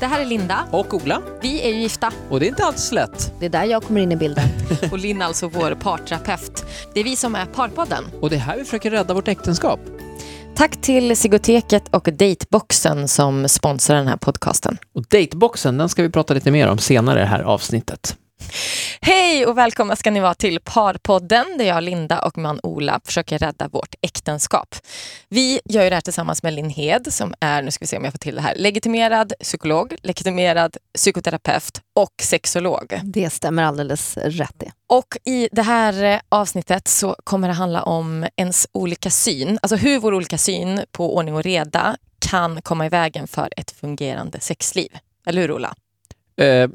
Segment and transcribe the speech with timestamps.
[0.00, 0.64] Det här är Linda.
[0.70, 1.22] Och Ola.
[1.42, 2.12] Vi är ju gifta.
[2.30, 3.32] Och det är inte alls lätt.
[3.40, 4.48] Det är där jag kommer in i bilden.
[4.92, 6.64] Och Linn alltså vår parterapeut.
[6.94, 8.04] Det är vi som är Parpodden.
[8.20, 9.80] Och det är här vi försöker rädda vårt äktenskap.
[10.54, 14.78] Tack till Sigoteket och Dateboxen som sponsrar den här podcasten.
[14.94, 18.16] Och dateboxen, den ska vi prata lite mer om senare i det här avsnittet.
[19.00, 23.38] Hej och välkomna ska ni vara till Parpodden där jag, Linda och man Ola försöker
[23.38, 24.74] rädda vårt äktenskap.
[25.28, 27.96] Vi gör ju det här tillsammans med Linn Hed som är, nu ska vi se
[27.96, 33.00] om jag får till det här, legitimerad psykolog, legitimerad psykoterapeut och sexolog.
[33.04, 34.72] Det stämmer alldeles rätt det.
[34.86, 39.76] Och i det här eh, avsnittet så kommer det handla om ens olika syn, alltså
[39.76, 44.40] hur vår olika syn på ordning och reda kan komma i vägen för ett fungerande
[44.40, 44.98] sexliv.
[45.26, 45.74] Eller hur Ola?
[46.40, 46.68] Eh,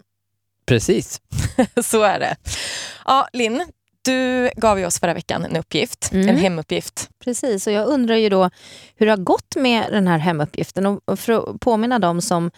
[0.71, 1.21] precis.
[1.83, 2.35] så är det.
[3.05, 3.65] Ja, Linn,
[4.05, 6.29] du gav ju oss förra veckan en uppgift, Mm.
[6.29, 7.09] en hemuppgift.
[7.23, 8.49] Precis, och jag undrar ju då
[8.95, 10.85] hur det har gått med den här hemuppgiften.
[10.85, 12.51] Och för att påminna dem som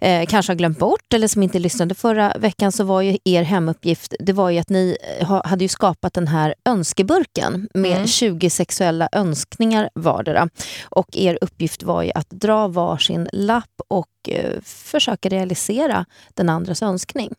[0.00, 3.42] eh, kanske har glömt bort eller som inte lyssnade förra veckan så var ju er
[3.42, 7.94] hemuppgift det var ju att ni eh, ha, hade ju skapat den här önskeburken med
[7.94, 8.06] Mm.
[8.06, 10.48] 20 sexuella önskningar vardera.
[10.84, 16.82] Och er uppgift var ju att dra varsin lapp och eh, försöka realisera den andras
[16.82, 17.32] önskning.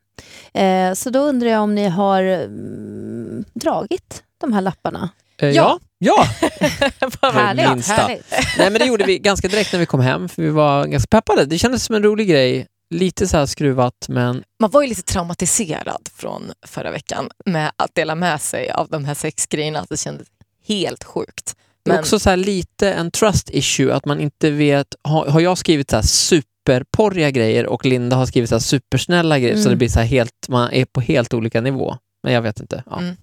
[0.54, 5.10] Eh, så då undrar jag om ni har mm, dragit de här lapparna?
[5.38, 5.80] Eh, Ja.
[6.00, 6.28] ja.
[7.22, 7.94] Vad Härligt, minsta.
[7.94, 8.26] härligt.
[8.58, 11.08] Nej, men det gjorde vi ganska direkt när vi kom hem, för vi var ganska
[11.08, 11.46] peppade.
[11.46, 12.68] Det kändes som en rolig grej.
[12.90, 18.16] Lite så skruvat, men Man var ju lite traumatiserad från förra veckan med att dela
[18.16, 19.80] med sig av de här sex grejerna.
[19.80, 20.28] Att det kändes
[20.68, 21.56] helt sjukt.
[21.86, 25.58] Men också så här lite en trust issue, att man inte vet, har, har jag
[25.58, 29.70] skrivit så här superporriga grejer och Linda har skrivit så supersnälla grejer, så Mm.
[29.70, 31.98] det blir så helt, man är på helt olika nivå.
[32.24, 32.84] Men jag vet inte.
[32.90, 33.00] Ja.
[33.00, 33.16] Mm.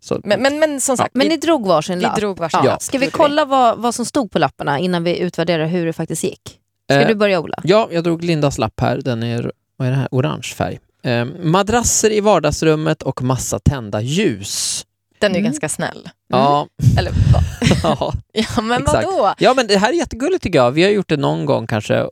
[0.00, 2.16] Så, men, men, men som sagt, Men vi, ni drog varsin vi lapp?
[2.16, 2.70] drog varsin Ja.
[2.70, 2.82] lapp.
[2.82, 6.24] Ska vi kolla vad, vad som stod på lapparna innan vi utvärderar hur det faktiskt
[6.24, 6.58] gick?
[6.90, 7.58] Ska eh, du börja Ola?
[7.64, 8.96] Ja, jag drog Lindas lapp här.
[9.04, 10.08] Den är, vad är det här?
[10.10, 10.78] orange färg.
[11.02, 14.84] Eh, madrasser i vardagsrummet och massa tända ljus.
[15.20, 15.50] Den är ju Mm.
[15.50, 16.08] ganska snäll.
[16.28, 16.66] Ja,
[16.98, 17.42] Eller vad?
[17.82, 18.12] ja.
[18.32, 19.06] Ja, men Exakt.
[19.06, 19.34] vadå?
[19.38, 20.70] ja, men det här är jättegulligt tycker jag.
[20.70, 22.06] Vi har gjort det någon gång kanske.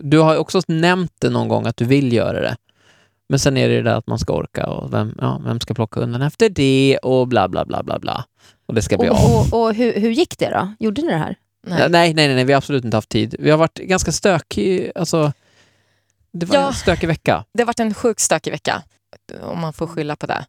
[0.00, 2.56] Du har också nämnt det någon gång att du vill göra det.
[3.32, 5.74] Men sen är det det där att man ska orka och vem, ja, vem ska
[5.74, 8.24] plocka undan efter det och bla bla bla bla bla.
[8.66, 9.30] Och det ska bli Och, av.
[9.52, 10.72] och, och hur, hur gick det då?
[10.78, 11.36] Gjorde ni det här?
[11.66, 11.78] Nej.
[11.78, 11.88] Nej.
[11.90, 13.34] nej, nej, nej, vi har absolut inte haft tid.
[13.38, 15.32] Vi har varit ganska stökig, alltså.
[16.32, 16.66] Det var Ja.
[16.66, 17.44] en stökig vecka.
[17.54, 18.82] Det har varit en sjukt stökig vecka,
[19.42, 20.44] om man får skylla på det.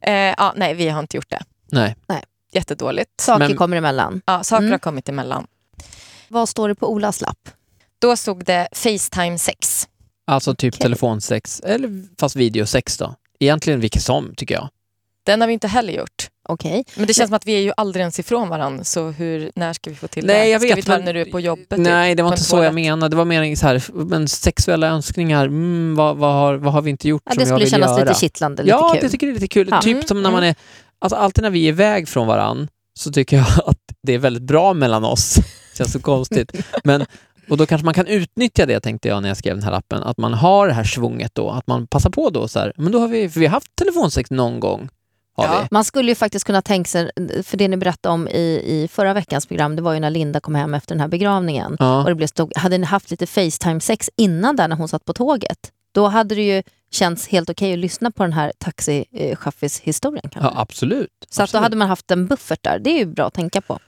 [0.00, 1.40] Eh, ja, nej, vi har inte gjort det.
[1.72, 1.94] Nej.
[2.52, 3.20] Jättedåligt.
[3.20, 4.22] Saker Men- kommer emellan.
[4.26, 4.72] Ja, saker Mm.
[4.72, 5.46] har kommit emellan.
[6.28, 7.48] Vad står det på Olas lapp?
[7.98, 9.88] Då stod det Facetime sex.
[10.26, 10.82] Alltså typ Okej.
[10.82, 13.14] telefonsex, eller fast videosex då.
[13.40, 14.68] Egentligen vilket som, tycker jag.
[15.24, 16.28] Den har vi inte heller gjort.
[16.48, 16.84] Okej.
[16.96, 19.72] Men det känns som att vi är ju aldrig ens ifrån varandra, så hur, när
[19.72, 20.48] ska vi få till Nej, det?
[20.48, 21.78] jag ska vet, vi ta det men- när du är på jobbet?
[21.78, 23.08] Nej, det var inte så jag menade.
[23.08, 26.90] Det var mer så här, men sexuella önskningar, mm, vad, vad, har, vad har vi
[26.90, 28.08] inte gjort Ja, som det jag skulle vill kännas göra?
[28.08, 29.02] lite kittlande, lite ja, kul.
[29.02, 29.68] det tycker jag är lite kul.
[29.70, 29.80] Ja.
[29.82, 30.54] Typ Mm, som när man är,
[30.98, 34.42] alltså alltid när vi är iväg från varann så tycker jag att det är väldigt
[34.42, 35.36] bra mellan oss.
[35.78, 36.52] känns så konstigt.
[36.84, 37.06] Men,
[37.48, 40.02] och då kanske man kan utnyttja det tänkte jag när jag skrev den här lappen,
[40.02, 42.92] att man har det här svunget då, att man passar på då så här, men
[42.92, 44.88] då har vi, för vi har haft telefonsex någon gång.
[45.36, 45.66] Ja.
[45.70, 47.10] Man skulle ju faktiskt kunna tänka sig,
[47.44, 50.40] för det ni berättade om i, i förra veckans program, det var ju när Linda
[50.40, 51.76] kom hem efter den här begravningen.
[51.78, 52.02] Ja.
[52.02, 55.12] Och det blev stod, hade ni haft lite Facetime-sex innan där när hon satt på
[55.12, 55.58] tåget,
[55.92, 60.30] då hade det ju känts helt okej att lyssna på den här taxichaffis-historien.
[60.30, 60.50] kanske.
[60.54, 61.10] ja, absolut.
[61.20, 61.62] Så att då absolut.
[61.62, 62.78] hade man haft en buffert där.
[62.78, 63.78] Det är ju bra att tänka på.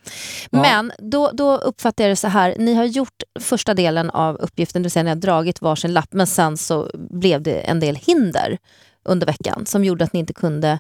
[0.51, 0.63] Ja.
[0.63, 2.55] Men då, då uppfattar jag det så här.
[2.59, 6.12] Ni har gjort första delen av uppgiften, det vill säga ni har dragit varsin lapp,
[6.12, 8.59] men sen så blev det en del hinder
[9.05, 10.79] under veckan som gjorde att ni inte kunde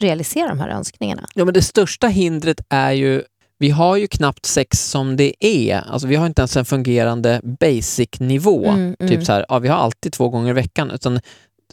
[0.00, 1.26] realisera de här önskningarna.
[1.34, 3.22] Ja, men det största hindret är ju,
[3.64, 5.76] vi har ju knappt sex som det är.
[5.76, 8.66] Alltså vi har inte ens en fungerande basic-nivå.
[8.66, 9.10] Mm, mm.
[9.10, 10.90] Typ så här, ja, vi har alltid två gånger i veckan.
[10.90, 11.20] Utan,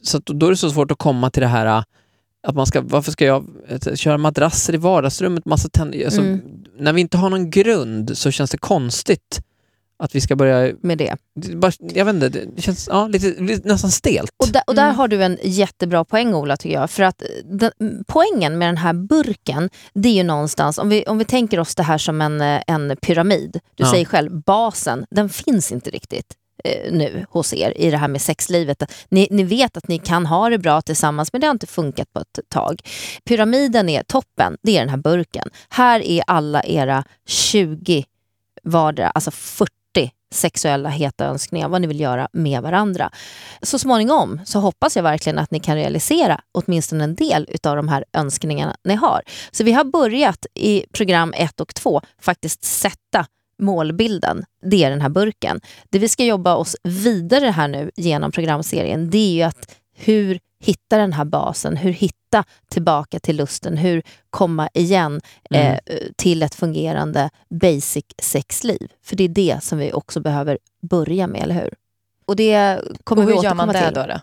[0.01, 1.83] så då är det så svårt att komma till det här äh,
[2.47, 3.45] att man ska, varför ska jag
[3.95, 6.41] köra madrasser i vardagsrummet, massa tänd, alltså, Mm.
[6.77, 9.41] När vi inte har någon grund så känns det konstigt
[10.01, 11.15] att vi ska börja, med det.
[11.55, 14.31] bara, jag vet inte, det känns ja, lite, lite nästan stelt.
[14.43, 14.95] Och, där, och där Mm.
[14.95, 16.89] har du en jättebra poäng Ola tycker jag.
[16.89, 17.71] För att den,
[18.07, 21.75] poängen med den här burken, det är ju någonstans, om vi, om vi tänker oss
[21.75, 23.59] det här som en, en pyramid.
[23.75, 23.91] Du Ja.
[23.91, 26.33] säger själv, basen, den finns inte riktigt
[26.63, 28.83] eh, nu hos er i det här med sexlivet.
[29.09, 32.13] Ni, ni vet att ni kan ha det bra tillsammans men det har inte funkat
[32.13, 32.81] på ett tag.
[33.25, 35.49] Pyramiden är toppen, det är den här burken.
[35.69, 38.05] Här är alla era 20
[38.63, 39.71] vardera, alltså 40
[40.31, 43.09] sexuella heta önskningar, vad ni vill göra med varandra.
[43.61, 47.87] Så småningom så hoppas jag verkligen att ni kan realisera åtminstone en del utav de
[47.87, 49.21] här önskningarna ni har.
[49.51, 53.25] Så vi har börjat i program 1 och 2 faktiskt sätta
[53.61, 55.61] målbilden, det är den här burken.
[55.89, 60.39] Det vi ska jobba oss vidare här nu genom programserien, det är ju att hur
[60.59, 65.79] hitta den här basen, hur hitta tillbaka till lusten, hur komma igen Mm.
[65.85, 68.91] eh, till ett fungerande basic sexliv.
[69.03, 71.73] För det är det som vi också behöver börja med, eller hur?
[72.31, 73.93] Och det kommer Och vi hur gör återkomma man det till.
[73.93, 74.05] då?
[74.05, 74.19] då?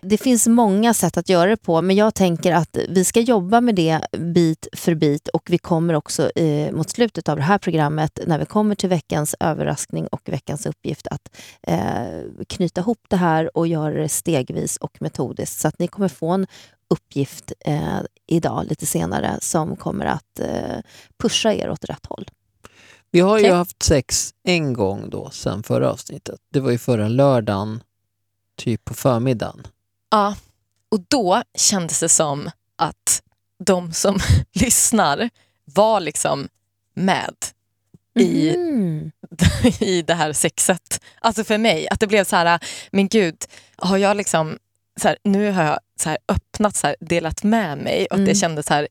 [0.00, 3.60] Det finns många sätt att göra det på, men jag tänker att vi ska jobba
[3.60, 7.58] med det bit för bit och vi kommer också eh, mot slutet av det här
[7.58, 13.16] programmet, när vi kommer till veckans överraskning och veckans uppgift, att eh, knyta ihop det
[13.16, 15.60] här och göra det stegvis och metodiskt.
[15.60, 16.46] Så att ni kommer få en
[16.90, 20.78] uppgift eh, idag, lite senare, som kommer att eh,
[21.22, 22.26] pusha er åt rätt håll.
[23.12, 26.40] Vi har ju haft sex en gång då sen förra avsnittet.
[26.52, 27.82] Det var ju förra lördagen,
[28.56, 29.66] typ på förmiddagen.
[30.10, 30.34] Ja,
[30.88, 33.22] och då kändes det som att
[33.64, 34.18] de som
[34.52, 35.30] lyssnar
[35.64, 36.48] var liksom
[36.94, 37.34] med
[38.18, 39.10] i, Mm.
[39.80, 41.00] i det här sexet.
[41.20, 42.60] Alltså för mig, att det blev så här,
[42.90, 43.36] men gud,
[43.76, 44.58] har jag liksom,
[45.00, 48.18] så här, nu har jag så här öppnat, så här, delat med mig och att
[48.24, 48.34] det Mm.
[48.34, 48.88] kändes så här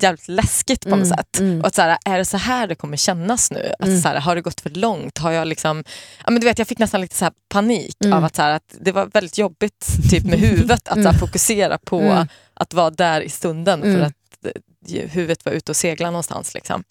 [0.00, 1.38] jävligt läskigt på något Mm, sätt.
[1.40, 1.60] mm.
[1.60, 3.72] Och att så här, är det så här det kommer kännas nu?
[3.78, 4.00] Att Mm.
[4.02, 5.18] så här, har det gått för långt?
[5.18, 5.84] Har jag liksom,
[6.24, 8.18] ja, men du vet, jag fick nästan lite så här panik Mm.
[8.18, 11.08] av att, så här, att det var väldigt jobbigt typ med huvudet att så här,
[11.08, 11.18] Mm.
[11.18, 12.26] fokusera på Mm.
[12.54, 13.96] att vara där i stunden Mm.
[13.96, 14.54] för att
[14.94, 16.54] eh, huvudet var ute och segla någonstans.
[16.54, 16.84] Liksom.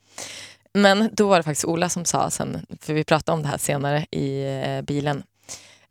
[0.73, 3.57] Men då var det faktiskt Ola som sa sen, för vi pratade om det här
[3.57, 5.23] senare i eh, bilen.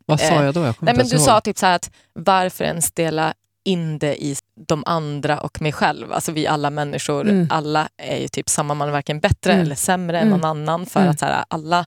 [0.05, 0.59] Vad sa Eh, jag då?
[0.63, 1.25] Jag Nej, men du ihåg.
[1.25, 3.33] sa typ så här att varför ens dela
[3.63, 4.35] in det i
[4.67, 6.13] de andra och mig själv.
[6.13, 7.47] Alltså vi alla människor, Mm.
[7.49, 9.65] alla är ju typ samma, man är varken bättre Mm.
[9.65, 10.33] eller sämre Mm.
[10.33, 11.11] än någon annan för Mm.
[11.11, 11.85] att så här, alla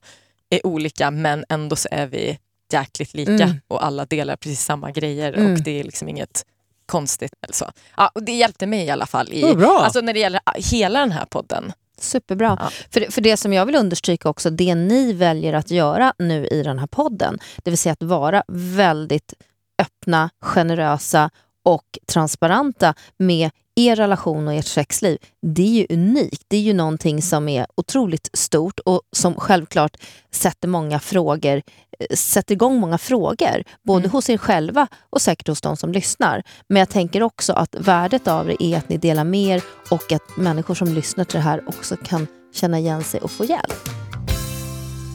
[0.49, 2.39] är olika men ändå så är vi
[2.73, 3.55] jäkligt lika Mm.
[3.67, 5.53] och alla delar precis samma grejer Mm.
[5.53, 6.45] och det är liksom inget
[6.85, 7.71] konstigt eller så.
[7.97, 10.41] Ja, och det hjälpte mig i alla fall i, Oh, alltså när det gäller
[10.71, 11.73] hela den här podden.
[11.99, 12.57] Superbra.
[12.61, 12.69] Ja.
[12.89, 16.63] För, för det som jag vill understryka också, det ni väljer att göra nu i
[16.63, 19.33] den här podden, det vill säga att vara väldigt
[19.81, 21.29] öppna, generösa
[21.67, 26.43] och transparenta med er relation och ert sexliv, det är ju unikt.
[26.47, 29.97] Det är ju någonting som är otroligt stort och som självklart
[30.31, 31.61] sätter många frågor,
[31.99, 34.11] eh, sätter igång många frågor, både Mm.
[34.11, 36.43] hos er själva och säkert hos de som lyssnar.
[36.69, 40.11] Men jag tänker också att värdet av det är att ni delar med er och
[40.11, 44.06] att människor som lyssnar till det här också kan känna igen sig och få hjälp.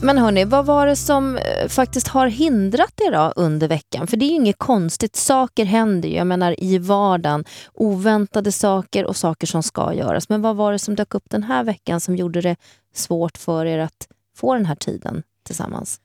[0.03, 4.07] Men hörni, vad var det som eh, faktiskt har hindrat er då under veckan?
[4.07, 6.15] För det är ju inget konstigt, saker händer ju.
[6.15, 10.29] Jag menar i vardagen, oväntade saker och saker som ska göras.
[10.29, 12.55] Men vad var det som dök upp den här veckan som gjorde det
[12.95, 14.07] svårt för er att
[14.37, 15.99] få den här tiden tillsammans?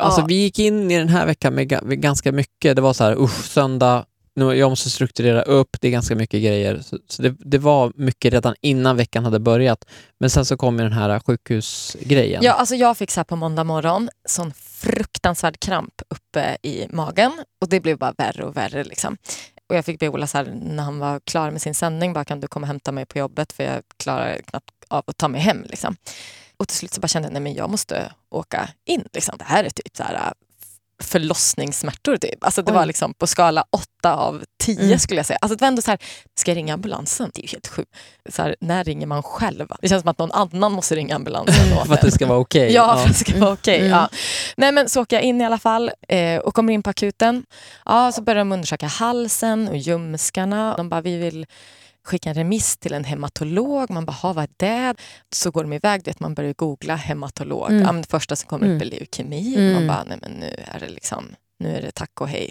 [0.00, 0.26] Alltså Ja.
[0.26, 1.68] vi gick in i den här veckan med
[2.02, 2.76] ganska mycket.
[2.76, 4.04] Det var så här, usch, söndag,
[4.40, 6.80] nu, jag måste strukturera upp, det är ganska mycket grejer.
[6.80, 9.84] Så, så det, det var mycket redan innan veckan hade börjat.
[10.20, 12.42] Men sen så kom ju den här sjukhusgrejen.
[12.42, 17.32] Ja, alltså jag fick så här på måndag morgon sån fruktansvärd kramp uppe i magen
[17.60, 18.84] och det blev bara värre och värre.
[18.84, 19.16] Liksom.
[19.68, 22.24] Och jag fick be Ola så här, när han var klar med sin sändning, bara
[22.24, 25.28] kan du komma och hämta mig på jobbet för jag klarar knappt av att ta
[25.28, 25.62] mig hem.
[25.68, 25.96] Liksom.
[26.56, 29.04] Och till slut så bara kände jag, nej men jag måste åka in.
[29.12, 29.34] Liksom.
[29.38, 30.32] Det här är typ så här
[31.00, 32.16] förlossningssmärtor.
[32.16, 32.44] Typ.
[32.44, 32.76] Alltså det Oj.
[32.78, 33.64] var liksom på skala
[34.02, 34.98] 8 av 10 Mm.
[34.98, 35.38] skulle jag säga.
[35.42, 35.98] Alltså det var ändå så här,
[36.40, 37.30] ska jag ringa ambulansen?
[37.34, 37.90] Det är ju helt sjukt.
[38.30, 39.66] Så här, när ringer man själv?
[39.82, 41.54] Det känns som att någon annan måste ringa ambulansen
[41.86, 42.72] för att det ska vara okej.
[42.72, 43.78] Ja, för att det ska vara okej.
[43.78, 43.90] Mm.
[43.90, 44.08] Ja.
[44.56, 47.44] Nej, men så åker jag in i alla fall eh, och kommer in på akuten.
[47.84, 50.74] Ja, så börjar de undersöka halsen och ljumskarna.
[50.76, 51.46] De bara, vi vill
[52.04, 53.90] skicka en remiss till en hematolog.
[53.90, 54.94] Man bara, "Ha, vad är det?
[55.32, 57.70] Så går de iväg, vet, man börjar googla hematolog.
[57.70, 57.82] Mm.
[57.82, 58.88] Ja, men det första som kommer upp är Mm.
[58.88, 59.54] leukemi.
[59.56, 59.72] Mm.
[59.74, 61.24] Man bara, nej men nu är det liksom,
[61.58, 62.50] nu är det tack och hej.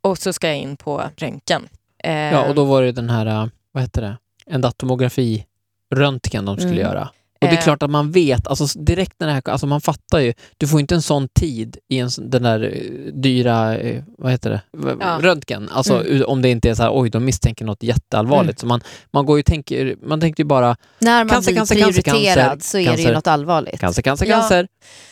[0.00, 1.68] Och så ska jag in på röntgen.
[2.04, 4.16] Eh, Ja, och då var det den här, äh, vad heter det,
[4.46, 5.46] en datomografi
[5.94, 6.82] röntgen de skulle Mm.
[6.86, 7.08] göra.
[7.44, 7.62] Och det är Eh.
[7.64, 10.80] klart att man vet, alltså direkt när det här, alltså man fattar ju, du får
[10.80, 14.60] inte en sån tid i en, den där eh, dyra, eh, vad heter det,
[15.00, 15.18] Ja.
[15.22, 15.68] röntgen.
[15.72, 16.22] Alltså Mm.
[16.26, 18.58] om det inte är så här, oj de misstänker något jätteallvarligt.
[18.58, 18.80] Så man,
[19.12, 22.48] man går ju tänker, man tänker ju bara När man Cancer, blir cancer, cancer, prioriterad
[22.50, 23.14] cancer, så är det ju cancer.
[23.14, 23.80] något allvarligt.
[23.80, 24.40] cancer, cancer, Ja.
[24.40, 24.68] cancer.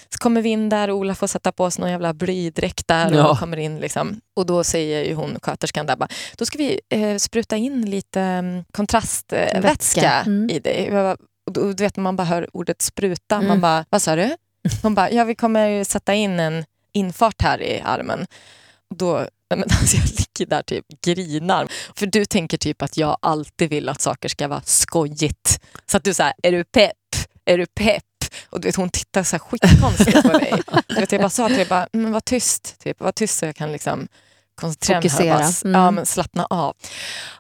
[0.09, 3.13] Så kommer vi in där och Ola får sätta på sig någon jävla blydräkt där
[3.13, 3.31] Ja.
[3.31, 4.21] och kommer in liksom.
[4.37, 8.21] Och då säger ju hon, sköterskan där bara, då ska vi eh, spruta in lite
[8.21, 10.11] um, kontrastvätska Vätska.
[10.27, 10.51] Mm.
[10.51, 10.91] i dig.
[11.57, 13.49] Och då, du vet när man bara hör ordet spruta, Mm.
[13.49, 14.37] man bara, vad sa du?
[14.83, 18.27] Hon bara, ja vi kommer ju sätta in en infart här i armen.
[18.91, 21.69] Och Då, men alltså jag ligger där typ grinar.
[21.97, 25.61] För du tänker typ att jag alltid vill att saker ska vara skojigt.
[25.87, 26.93] Så att du säger, är du pepp?
[27.45, 28.03] Är du pepp?
[28.51, 30.53] Och du vet, hon tittar så här skitkonstigt på dig.
[30.89, 33.45] Du vet, jag bara sa till dig, bara, men var tyst, typ, var tyst så
[33.47, 34.09] jag kan liksom
[34.63, 35.69] koncentrera mig här och bara, Fokusera.
[35.71, 35.81] Mm.
[35.83, 36.75] ja, men slappna av.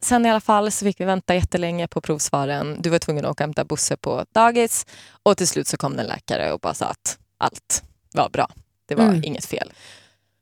[0.00, 2.76] Sen i alla fall så fick vi vänta jättelänge på provsvaren.
[2.81, 4.87] Du var tvungen att åka och hämta Bosse på dagis
[5.23, 7.83] och till slut så kom en läkare och bara sa att allt
[8.14, 8.49] var bra.
[8.88, 9.25] Det var Mm.
[9.25, 9.73] inget fel.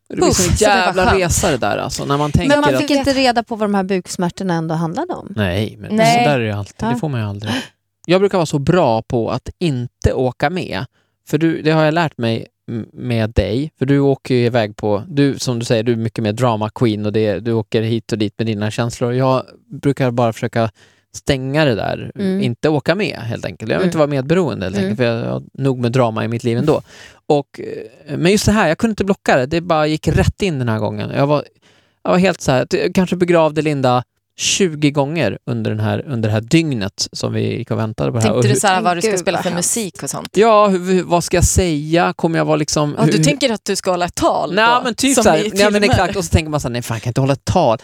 [0.08, 2.49] Det blir en Uff, så det var jävla resa det där alltså, när man tänker
[2.49, 2.80] Men man att...
[2.80, 5.32] fick inte reda på vad de här buksmärtorna ändå handlade om.
[5.37, 6.25] Nej, men Nej.
[6.25, 6.75] så där är det alltid.
[6.78, 6.87] Ja.
[6.90, 7.52] Det får man ju aldrig.
[8.06, 10.84] Jag brukar vara så bra på att inte åka med.
[11.28, 12.46] För du, det har jag lärt mig
[12.92, 13.72] med dig.
[13.78, 16.70] För du åker ju iväg på, du, som du säger, du är mycket mer drama
[16.70, 19.12] queen och det, du åker hit och dit med dina känslor.
[19.12, 19.42] Jag
[19.82, 20.70] brukar bara försöka
[21.14, 22.40] stänga det där, Mm.
[22.42, 23.70] inte åka med helt enkelt.
[23.70, 23.88] Jag vill Mm.
[23.88, 24.84] inte vara medberoende helt Mm.
[24.90, 26.82] enkelt, för jag har nog med drama i mitt liv ändå.
[27.26, 27.60] Och,
[28.08, 30.58] eh, men just det här, jag kunde inte blocka det, det bara gick rätt in
[30.58, 31.10] den här gången.
[31.16, 31.44] Jag var,
[32.02, 34.02] jag var helt så här, kanske begravde Linda
[34.40, 38.18] 20 gånger under, den här, under det här dygnet som vi gick och väntade på
[38.18, 38.32] det här.
[38.32, 40.28] Tänkte du så här, vad du ska gud, spela för musik och sånt?
[40.37, 42.12] ja, hur, vad ska jag säga?
[42.16, 42.94] Kommer jag vara liksom...
[42.99, 45.25] Ja, du hur, tänker att du ska hålla ett tal Nej då, men typ som
[45.25, 47.20] såhär, i nej men exakt, och så tänker man såhär, nej fan jag kan inte
[47.20, 47.78] hålla ett tal.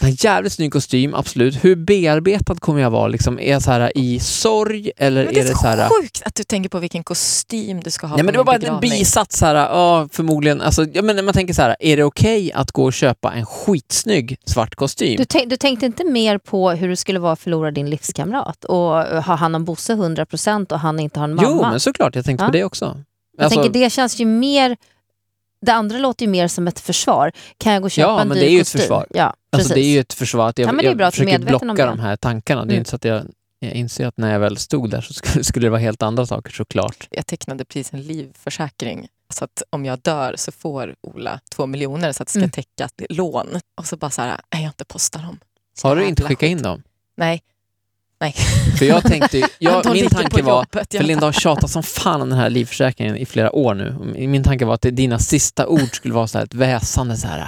[0.00, 1.64] En jävligt snygg kostym, absolut.
[1.64, 3.08] Hur bearbetad kommer jag vara?
[3.08, 5.88] Liksom, är jag så här i sorg eller Men det är det så så här...
[6.02, 8.54] sjukt att du tänker på vilken kostym du ska ha Nej men det var bara
[8.56, 8.90] en begravning.
[8.90, 12.72] bisats såhär, ja förmodligen, alltså, ja, men man tänker så här, är det okej att
[12.72, 15.16] gå och köpa en skitsnygg svart kostym?
[15.16, 18.64] Du, tänk, du tänkte inte mer på hur det skulle vara att förlora din livskamrat
[18.64, 18.78] och
[19.24, 21.48] ha hand om Bosse 100% och han inte har en mamma?
[21.48, 22.48] Jo men såklart, jag tänkte Ja.
[22.48, 22.84] på det också.
[23.36, 24.76] Jag Alltså, tänker det känns ju mer...
[25.60, 27.32] Det andra låter ju mer som ett försvar.
[27.58, 28.80] Kan jag gå och köpa Ja, en men dyr det är ju ett kostym?
[28.80, 29.06] försvar.
[29.10, 29.64] Ja, precis.
[29.66, 31.32] Alltså det är ju ett försvar att jag, Ja, men det är bra jag försöker
[31.32, 32.60] medveten om blocka de här tankarna.
[32.64, 32.78] Det är Mm.
[32.78, 33.22] inte så att jag,
[33.60, 36.26] jag inser att när jag väl stod där så skulle, skulle det vara helt andra
[36.26, 37.08] saker såklart.
[37.10, 39.08] Jag tecknade precis en livförsäkring.
[39.30, 42.50] Så att om jag dör så får Ola två miljoner så att det ska Mm.
[42.50, 43.46] täcka lån.
[43.76, 45.38] Och så bara så här, nej jag inte postar dem.
[45.78, 46.50] Så Har du inte skickat skit.
[46.50, 46.82] in dem?
[47.16, 47.42] Nej.
[48.78, 50.94] För jag tänkte, jag, min tanke var, jobbet.
[50.94, 54.14] för Linda har tjatat som fan om den här livförsäkringen i flera år nu.
[54.28, 57.38] Min tanke var att dina sista ord skulle vara så här ett väsande så här.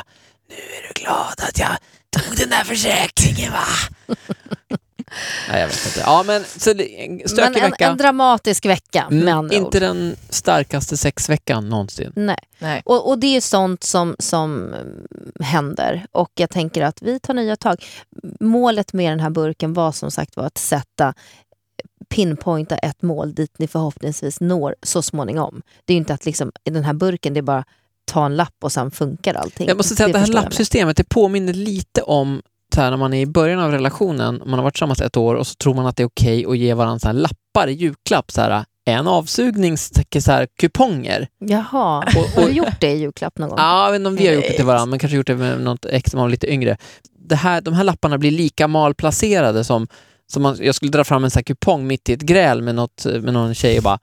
[0.48, 1.76] Nu är du glad att jag
[2.10, 3.66] tog den där försäkringen va?
[5.48, 6.00] Nej jag vet inte.
[6.00, 7.88] Ja men så det- en Men en, vecka.
[7.88, 9.82] en dramatisk vecka med Mm, andra inte ord.
[9.82, 12.12] den starkaste sexveckan någonsin.
[12.16, 12.38] Nej.
[12.58, 12.82] Nej.
[12.84, 14.86] Och, och det är sånt som, som mm,
[15.40, 17.84] händer och jag tänker att vi tar nya tag.
[18.40, 21.14] Målet med den här burken var som sagt var att sätta
[22.08, 25.62] pinpointa ett mål dit ni förhoppningsvis når så småningom.
[25.84, 27.64] Det är ju inte att liksom, i den här burken, det är bara
[28.04, 29.68] ta en lapp och sen funkar allting.
[29.68, 32.42] Jag måste säga att det här lappsystemet, det påminner lite om
[32.74, 35.34] så här, när man är i början av relationen, man har varit tillsammans ett år
[35.34, 37.72] och så tror man att det är okej att ge varandra så här lappar i
[37.72, 38.30] julklapp.
[38.30, 41.28] Så här, en avsugningskuponger.
[41.38, 43.58] Jaha, Och- har och- du gjort det i julklapp någon gång?
[43.58, 45.36] Ja, jag vet inte om vi har gjort det till varandra, men kanske gjort det
[45.36, 46.76] med något ex som var lite yngre.
[47.28, 49.86] Det här, de här lapparna blir lika malplacerade som,
[50.32, 52.74] som man, jag skulle dra fram en så här kupong mitt i ett gräl med,
[52.74, 53.98] något, med någon tjej och bara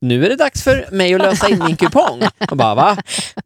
[0.00, 2.22] nu är det dags för mig att lösa in min kupong.
[2.50, 2.96] Och bara va?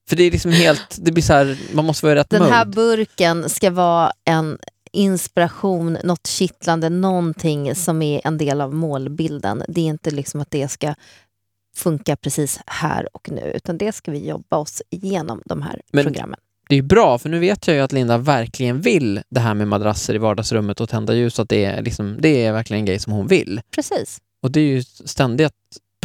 [0.09, 2.43] För det är liksom helt, det blir så här, man måste vara i rätt Den
[2.43, 2.75] här mode.
[2.77, 4.59] burken ska vara en
[4.93, 9.63] inspiration, något kittlande, någonting som är en del av målbilden.
[9.69, 10.95] Det är inte liksom att det ska
[11.77, 16.05] funka precis här och nu, utan det ska vi jobba oss igenom de här Men-
[16.05, 16.39] programmen.
[16.69, 19.69] Det är bra, för nu vet jag ju att Linda verkligen vill det här med
[19.69, 22.99] madrasser i vardagsrummet och tända ljus, att det är, liksom, det är verkligen en grej
[22.99, 23.61] som hon vill.
[23.75, 24.19] Precis.
[24.43, 25.53] Och det är ju ständigt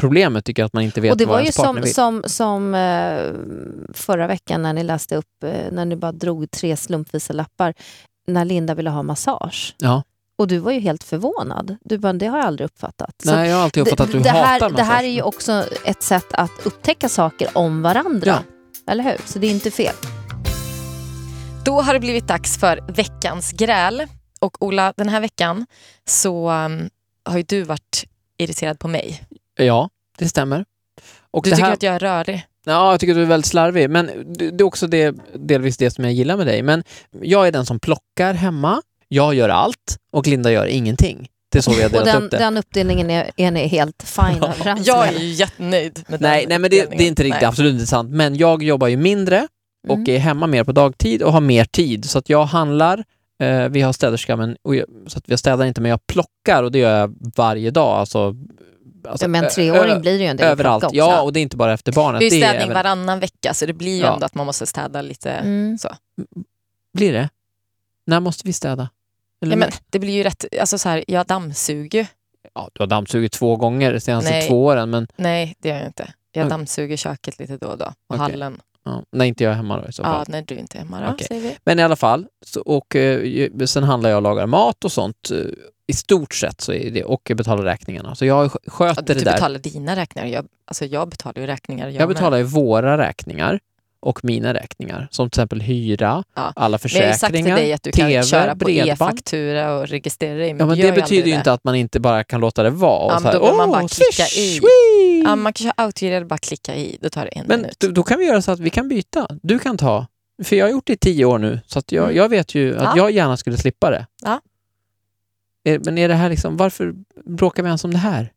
[0.06, 2.16] problemet tycker jag, att man inte vet och det vad var ju ens partner som,
[2.16, 2.30] vill.
[2.30, 6.78] som, som eh, förra veckan när ni läste upp, eh, när ni bara drog tre
[6.78, 7.74] slumpvisa lappar,
[8.28, 9.76] när Linda ville ha massage.
[9.78, 10.04] Ja.
[10.38, 11.76] Och du var ju helt förvånad.
[11.82, 13.16] Du bara, det har jag aldrig uppfattat.
[13.24, 14.76] Så Nej, jag har alltid uppfattat att du det, hatar här, massage.
[14.78, 18.40] det här är ju också ett sätt att upptäcka saker om varandra.
[18.88, 19.18] Eller hur?
[19.26, 19.96] Så det är inte fel.
[21.66, 24.04] Då har det blivit dags för veckans gräl.
[24.40, 25.66] Och Ola, den här veckan
[26.06, 26.90] så um,
[27.26, 28.06] har ju du varit
[28.38, 29.24] irriterad på mig.
[29.56, 30.66] Ja, det stämmer.
[31.32, 31.74] Och Du det tycker här...
[31.74, 32.46] att jag är rörig.
[32.66, 35.92] Ja, jag tycker att du är väldigt slarvig, men det är också det, delvis det
[35.92, 36.62] som jag gillar med dig.
[36.64, 36.84] Men
[37.22, 41.28] jag är den som plockar hemma, jag gör allt och Linda gör ingenting.
[41.52, 42.38] Det är så vi har Och delat den, upp det.
[42.38, 46.50] den uppdelningen är, är ni helt fine överens Jag är ju jättenöjd med Nej, den
[46.50, 47.48] nej, men det, det är inte riktigt, Nej.
[47.50, 48.10] absolut inte sant.
[48.12, 49.48] Men jag jobbar ju mindre
[49.88, 50.10] och Mm.
[50.10, 52.06] är hemma mer på dagtid och har mer tid.
[52.06, 53.04] Så att jag handlar,
[53.44, 56.64] eh, vi har städerska, men, och jag, så att jag städar inte, men jag plockar
[56.64, 57.98] och det gör jag varje dag.
[58.00, 58.36] Alltså,
[59.08, 61.22] alltså, Ja, men treåring blir det ju en del Överallt, plocka ja, också.
[61.24, 62.20] och det är inte bara efter barnet.
[62.20, 64.14] Det är ju det är städning även- varannan vecka så det blir ju Ja.
[64.14, 65.32] ändå att man måste städa lite.
[65.32, 65.78] Mm.
[65.78, 65.90] Så.
[66.94, 67.30] Blir det?
[68.06, 68.90] När måste vi städa?
[69.42, 72.08] Eller Ja, men det blir ju rätt, alltså så här, jag dammsuger
[72.56, 74.48] ja, du har dammsugit två gånger de senaste Nej.
[74.48, 76.14] två åren, men Nej, det gör jag inte.
[76.32, 77.86] Jag dammsuger köket lite då och då.
[77.86, 78.18] Och Okej.
[78.20, 78.62] hallen.
[78.86, 80.26] Ja, när inte jag är hemma då i så fall.
[80.28, 81.28] Ja, när du inte är hemma då, Okej.
[81.28, 81.58] säger vi.
[81.66, 84.92] Men i alla fall, så, och eh, ju- sen handlar jag och lagar mat och
[84.92, 85.32] sånt.
[85.32, 85.38] eh,
[85.88, 88.16] I stort sett så är det, och jag betalar räkningarna.
[88.16, 89.34] Så jag sk- Ja, sköter du det där.
[89.34, 90.28] betalar dina räkningar.
[90.28, 91.90] Jag, alltså jag betalar ju räkningar.
[91.90, 93.60] jag betalar ju våra räkningar.
[94.06, 95.08] Och mina räkningar.
[95.12, 96.54] Som till exempel hyra, Ja.
[96.56, 98.66] alla Men jag har ju sagt till försäkringar, dig att du kan TV, köra på
[98.66, 98.90] bredband.
[98.90, 100.54] e-faktura och registrera dig.
[100.54, 103.06] Men, Ja, men det betyder ju inte att man inte bara kan låta det vara.
[103.06, 105.54] och Ja, så här, då vill man bara "Åh, klicka swish, i." wee!" Ja, man
[105.54, 107.80] kan köra autogiro bara klicka i, då tar det en Men minut.
[107.80, 109.28] då, då kan vi göra så att vi kan byta.
[109.44, 110.08] Du kan ta,
[110.44, 112.16] för jag har gjort det i tio år nu, så jag, Mm.
[112.18, 112.94] jag vet ju att Ja.
[112.98, 114.06] jag gärna skulle slippa det.
[114.24, 114.42] Ja.
[115.64, 116.94] Är, men är det här liksom, varför
[117.26, 118.32] bråkar vi ens om det här?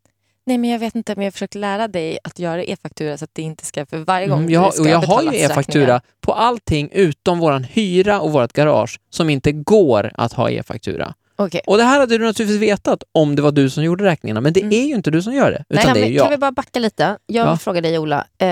[0.49, 3.31] Nej, men jag vet inte, men jag försöker lära dig att göra e-faktura så att
[3.33, 6.33] det inte ska, för varje gång Mm, jag, ska och jag har ju e-faktura på
[6.33, 11.15] allting utom våran hyra och vårt garage som inte går att ha e-faktura.
[11.37, 11.61] Okej.
[11.67, 14.53] Och det här hade du naturligtvis vetat om det var du som gjorde räkningarna, men
[14.53, 14.73] det Mm.
[14.73, 16.31] är ju inte du som gör det, utan kan, det är kan jag.
[16.31, 17.05] vi bara backa lite?
[17.27, 17.57] Jag vill Ja.
[17.57, 18.27] fråga dig Ola.
[18.39, 18.47] Eh,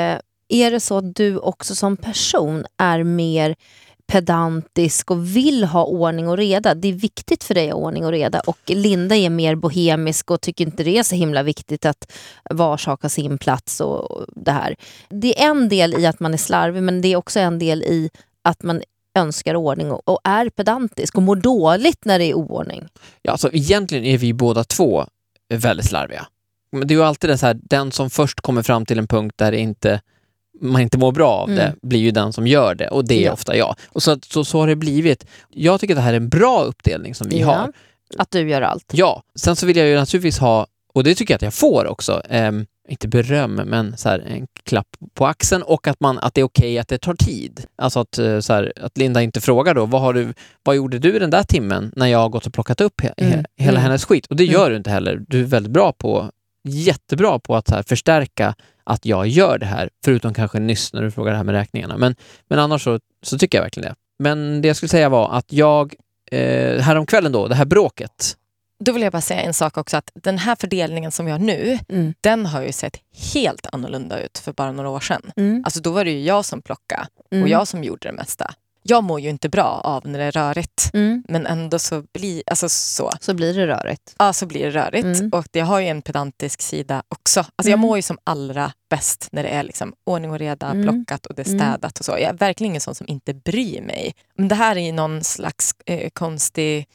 [0.48, 3.56] är det så att du också som person är mer
[4.06, 6.74] pedantisk och vill ha ordning och reda?
[6.74, 10.30] Det är viktigt för dig att ha ordning och reda och Linda är mer bohemisk
[10.30, 12.12] och tycker inte det är så himla viktigt att
[12.50, 14.76] var sak har sin plats och det här.
[15.08, 17.82] Det är en del i att man är slarvig men det är också en del
[17.82, 18.10] i
[18.42, 18.82] att man
[19.16, 22.88] önskar ordning och, och är pedantisk och mår dåligt när det är oordning.
[23.22, 25.06] Ja, alltså, egentligen är vi båda två
[25.54, 26.26] väldigt slarviga.
[26.72, 29.06] Men det är ju alltid det så här, den som först kommer fram till en
[29.06, 30.00] punkt där det inte,
[30.60, 31.78] man inte mår bra av det, Mm.
[31.82, 33.32] blir ju den som gör det och det är Ja.
[33.32, 33.74] ofta jag.
[33.88, 35.26] Och så, så, så har det blivit.
[35.50, 37.46] Jag tycker att det här är en bra uppdelning som vi Ja.
[37.46, 37.72] har.
[38.18, 38.84] Att du gör allt.
[38.92, 41.86] Ja, sen så vill jag ju naturligtvis ha, och det tycker jag att jag får
[41.86, 46.34] också, ehm, inte beröm, men så här, en klapp på axeln och att, man, att
[46.34, 47.64] det är okej att det tar tid.
[47.76, 50.98] Alltså att, eh, så här, att Linda inte frågar då, vad, har du, vad gjorde
[50.98, 53.70] du den där timmen när jag har gått och plockat upp he, he, Mm, hela
[53.78, 53.82] mm.
[53.82, 54.26] hennes skit?
[54.26, 54.52] Och det Mm.
[54.54, 55.22] gör du inte heller.
[55.28, 56.30] Du är väldigt bra på,
[56.68, 58.54] jättebra på att så här, förstärka
[58.86, 61.96] att jag gör det här, förutom kanske nyss när du frågar det här med räkningarna.
[61.96, 62.14] Men,
[62.48, 63.94] men annars så, så tycker jag verkligen det.
[64.18, 65.94] Men det jag skulle säga var att jag,
[66.30, 68.36] eh, häromkvällen då, det här bråket,
[68.78, 71.38] Då vill jag bara säga en sak också, att den här fördelningen som vi har
[71.38, 72.14] nu, Mm.
[72.20, 72.96] den har ju sett
[73.34, 75.22] helt annorlunda ut för bara några år sedan.
[75.36, 75.62] Mm.
[75.64, 77.48] Alltså då var det ju jag som plockade och Mm.
[77.48, 78.54] jag som gjorde det mesta.
[78.88, 81.22] Jag mår ju inte bra av när det är rörigt, Mm.
[81.28, 84.14] men ändå så blir, alltså så, Så blir det rörigt.
[84.18, 85.04] ja, så blir det rörigt.
[85.20, 85.30] Mm.
[85.32, 87.40] Och det har ju en pedantisk sida också.
[87.40, 87.80] Alltså jag Mm.
[87.80, 90.82] mår ju som allra bäst när det är liksom ordning och reda, Mm.
[90.82, 91.58] plockat och det är Mm.
[91.60, 92.12] städat och så.
[92.12, 94.14] Jag är verkligen ingen sån som inte bryr mig.
[94.38, 96.86] Men det här är ju någon slags eh, konstig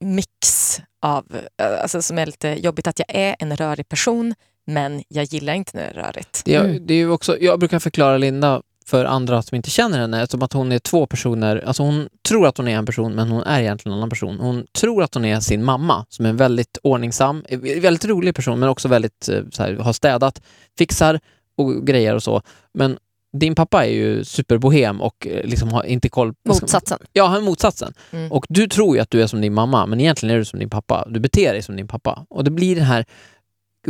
[0.00, 1.26] mix av,
[1.62, 4.34] eh, alltså som är lite jobbigt att jag är en rörig person
[4.66, 6.42] men jag gillar inte när det är rörigt.
[6.44, 6.86] Det, är- Mm.
[6.86, 10.42] det är ju också, jag brukar förklara Linda för andra som inte känner henne som
[10.42, 11.64] att hon är två personer.
[11.66, 14.38] Alltså hon tror att hon är en person men hon är egentligen en annan person.
[14.40, 18.34] Hon tror att hon är sin mamma som är en väldigt ordningsam, eh, väldigt rolig
[18.34, 20.42] person men också väldigt eh, så här, har städat,
[20.78, 21.20] fixar
[21.56, 22.42] och grejer och så.
[22.74, 22.98] Men
[23.38, 26.32] din pappa är ju superbohem och eh, liksom har inte koll...
[26.32, 26.98] ska man- Motsatsen.
[27.12, 27.94] Ja, han är motsatsen.
[28.10, 28.32] Mm.
[28.32, 30.58] Och du tror ju att du är som din mamma, men egentligen är du som
[30.58, 31.06] din pappa.
[31.10, 32.26] Du beter dig som din pappa.
[32.30, 33.04] Och det blir den här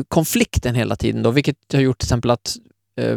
[0.09, 2.57] konflikten hela tiden då, vilket har gjort till exempel att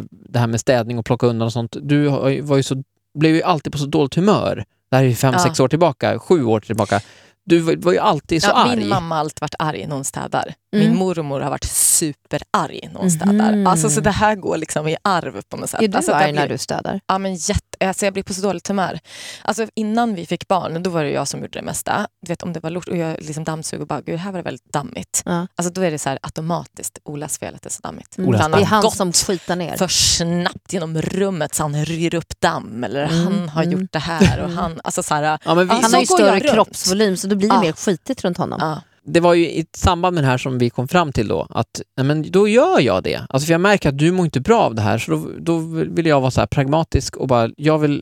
[0.10, 2.08] det här med städning och plocka undan och sånt, du
[2.42, 2.84] var ju så,
[3.20, 4.66] blev ju alltid på så dåligt humör.
[4.92, 5.40] Det här är ju fem, Ja.
[5.40, 7.02] sex år tillbaka, sju år tillbaka.
[7.46, 8.78] Du var, var ju alltid så Ja, arg.
[8.80, 10.54] min mamma har alltid varit arg när hon städar.
[10.76, 10.88] Mm.
[10.90, 13.52] Min mormor har varit superarg när hon städar.
[13.52, 13.68] Mhm.
[13.68, 15.82] Alltså, så det här går liksom i arv på något sätt.
[15.82, 17.00] Är du alltså, det arg när blir- du städar?
[17.08, 19.00] Ja, men jätte, alltså jag blir på så dåligt humör.
[19.42, 22.08] Alltså innan vi fick barn, då var det jag som gjorde det mesta.
[22.22, 24.40] Du vet om det var lort och jag liksom dammsug och bara, gud här var
[24.40, 25.22] det väldigt dammigt.
[25.26, 25.48] Ja.
[25.56, 28.18] Alltså då är det så här automatiskt Olas fel att det är så dammigt.
[28.18, 28.34] Mm.
[28.40, 29.78] Han Det är han gått som skitar ner.
[29.78, 33.80] för snabbt genom rummet så han ryr upp damm eller Mm, han har mm.
[33.82, 36.40] gjort det här och han, alltså så här, Ja, vi, Ja, Han har ju större
[36.40, 37.62] kroppsvolym så då blir det Ja.
[37.62, 38.60] mer skitigt runt honom.
[38.62, 41.48] ja det var ju i samband med det här som vi kom fram till då,
[41.50, 43.26] att nej, men då gör jag det.
[43.30, 45.58] Alltså för jag märker att du mår inte bra av det här, så då, då
[45.90, 48.02] vill jag vara så här pragmatisk och bara, jag vill,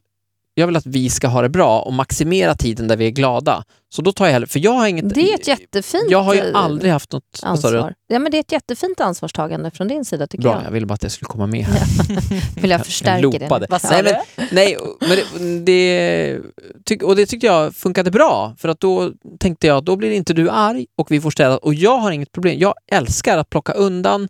[0.54, 3.64] jag vill att vi ska ha det bra och maximera tiden där vi är glada.
[3.90, 5.14] Så då tar jag hellre, för jag har inget...
[5.14, 7.40] Det är ett jättefint Jag har ju eh, aldrig haft något...
[7.44, 7.94] ansvar.
[8.08, 10.64] Ja, men det är ett jättefint ansvarstagande från din sida tycker Bra, jag.
[10.64, 11.86] jag ville bara att det skulle komma med här.
[12.62, 13.48] Vill jag förstärka det.
[13.70, 14.04] Vad Nej,
[14.38, 14.48] men,
[15.10, 16.40] nej, men det,
[16.86, 20.34] det, och det tyckte jag funkade bra, för att då tänkte jag, då blir inte
[20.34, 21.58] du arg och vi får städa.
[21.58, 22.60] Och jag har inget problem.
[22.60, 24.28] Jag älskar att plocka undan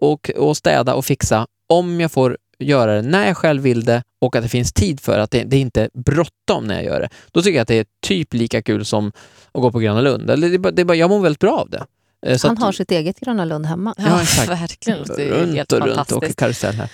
[0.00, 4.02] och, och städa och fixa om jag får göra det när jag själv vill det
[4.20, 6.84] och att det finns tid för att det, det är inte är bråttom när jag
[6.84, 7.08] gör det.
[7.32, 9.12] Då tycker jag att det är typ lika kul som
[9.52, 10.30] att gå på Gröna Lund.
[10.30, 11.84] Eller det är bara, det jag mår väldigt bra av det.
[12.26, 13.94] Eh, så Han att- har sitt eget Gröna Lund hemma.
[13.98, 14.48] Ja, exakt.
[14.48, 15.04] verkligen.
[15.16, 16.90] Det är runt helt och runt och åker karusell här.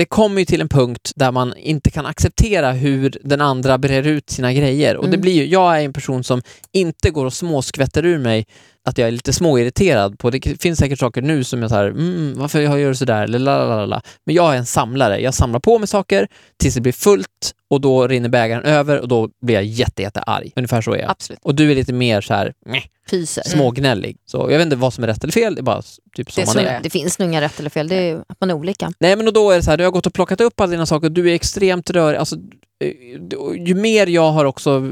[0.00, 4.06] Det kommer ju till en punkt där man inte kan acceptera hur den andra brer
[4.06, 4.96] ut sina grejer.
[4.96, 5.20] Och det Mm.
[5.20, 8.46] blir ju, jag är en person som inte går och småskvätter ur mig
[8.84, 10.30] att jag är lite småirriterad på.
[10.30, 14.02] Det finns säkert saker nu som jag säger, mm, varför jag gör sådär, lalalala.
[14.26, 15.20] Men jag är en samlare.
[15.20, 16.28] Jag samlar på mig saker
[16.60, 20.20] tills det blir fullt och då rinner bägaren över och då blir jag jätte, jätte
[20.20, 20.52] arg.
[20.56, 21.10] Ungefär så är jag.
[21.10, 21.40] Absolut.
[21.42, 23.42] Och du är lite mer så här, "Meh." Pyser.
[23.42, 24.16] smågnällig.
[24.26, 25.82] Så jag vet inte vad som är rätt eller fel, det är bara
[26.16, 26.62] typ så Det man är.
[26.62, 26.80] det är.
[26.82, 28.92] Det finns nog inga rätt eller fel, det är att man är olika.
[29.00, 30.70] Nej men och då är det så här, du har gått och plockat upp alla
[30.70, 32.18] dina saker, du är extremt rörig.
[32.18, 32.36] Alltså,
[32.84, 34.88] eh, ju mer jag har också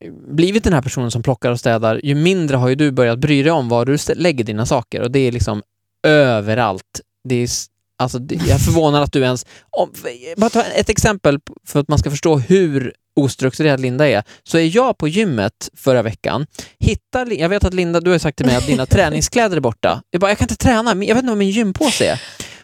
[0.00, 3.18] eh, blivit den här personen som plockar och städar, ju mindre har ju du börjat
[3.18, 5.62] bry dig om var du lägger dina saker och det är liksom
[6.06, 7.00] överallt.
[7.28, 7.48] Det är,
[7.98, 9.46] alltså, det, jag är förvånad att du ens...
[9.70, 9.92] Om,
[10.36, 14.76] bara ta ett exempel för att man ska förstå hur ostrukturerad Linda är, så är
[14.76, 16.46] jag på gymmet förra veckan,
[16.78, 20.02] hittar, jag vet att Linda, du har sagt till mig att dina träningskläder är borta.
[20.10, 22.20] Jag bara, jag kan inte träna, jag vet inte vad min gympåse är.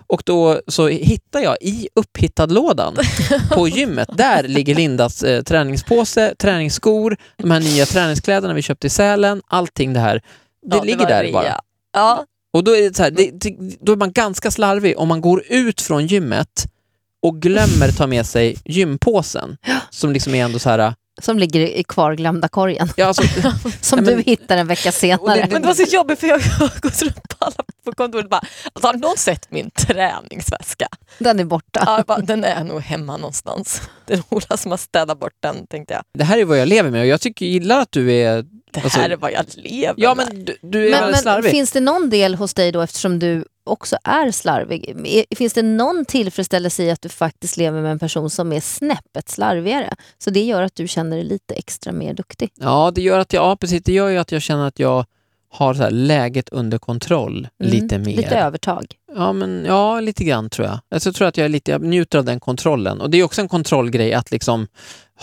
[0.07, 2.97] Och då så hittar jag i upphittad-lådan
[3.51, 8.91] på gymmet, där ligger Lindas eh, träningspåse, träningsskor, de här nya träningskläderna vi köpte i
[8.91, 10.23] Sälen, allting det här.
[10.67, 11.33] Det Ja, ligger var där rea.
[11.33, 11.61] bara.
[11.93, 15.09] Ja, Och då är, det så här, det, det- då är man ganska slarvig om
[15.09, 16.67] man går ut från gymmet
[17.23, 19.57] och glömmer ta med sig gympåsen.
[19.91, 20.95] Som liksom är ändå så här...
[21.23, 22.89] Som ligger i kvarglömda korgen.
[22.97, 23.23] Ja, alltså,
[23.81, 25.47] Som Nej, men- du hittar en vecka senare.
[25.51, 28.31] men det var så jobbigt för jag har gått runt på alla på kontoret och
[28.31, 30.89] bara, alltså, har någon sett min träningsväska?
[31.19, 31.83] Den är borta.
[31.87, 33.83] Ja, bara, den är nog hemma någonstans.
[34.07, 36.03] Det är Ola som har städat bort den tänkte jag.
[36.15, 38.45] det här är vad jag lever med och jag tycker gillar att du är...
[38.73, 40.27] Det här Alltså- är vad jag lever Ja, med.
[40.35, 41.51] men du, du är Men, väldigt men slarvig.
[41.51, 44.97] finns det någon del hos dig då, eftersom du också är slarvig,
[45.37, 49.29] finns det någon tillfredsställelse i att du faktiskt lever med en person som är snäppet
[49.29, 49.95] slarvigare?
[50.19, 52.51] Så det gör att du känner dig lite extra mer duktig.
[52.61, 55.05] Ja, det gör att jag, ja, precis, det gör ju att jag känner att jag
[55.53, 58.17] har så här läget under kontroll Mm, lite mer.
[58.17, 58.87] Lite övertag.
[59.17, 60.79] Ja, men, ja, lite grann tror jag.
[60.91, 63.01] Alltså, jag tror att jag, är lite, jag njuter av den kontrollen.
[63.01, 64.67] Och det är också en kontrollgrej att liksom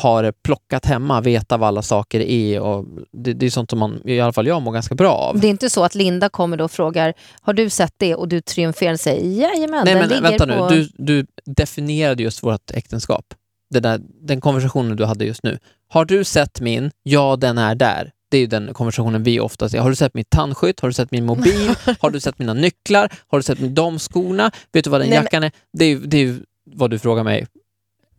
[0.02, 2.60] ha det plockat hemma, veta vad alla saker är.
[2.60, 5.40] Och det, det är sånt som man, i alla fall jag mår ganska bra av.
[5.40, 8.16] Det är inte så att Linda kommer då och frågar, har du sett det?
[8.16, 10.70] Och du triumferar och säger, jajamän, Nej, den men ligger vänta på...
[10.70, 10.76] nu.
[10.76, 13.26] Du, du definierade just vårt äktenskap.
[13.70, 15.60] Det där, den konversationen du hade just nu.
[15.90, 16.92] Har du sett min?
[17.04, 18.12] Ja, den är där.
[18.30, 19.82] Det är ju den konversationen vi oftast har.
[19.82, 20.80] Har du sett mitt tandskydd?
[20.82, 21.70] Har du sett min mobil?
[22.00, 23.14] Har du sett mina nycklar?
[23.28, 24.52] Har du sett de skorna?
[24.72, 25.52] Vet du vad den Nej, men- jackan är?
[25.74, 26.40] Det är, det är
[26.76, 27.48] vad du frågar mig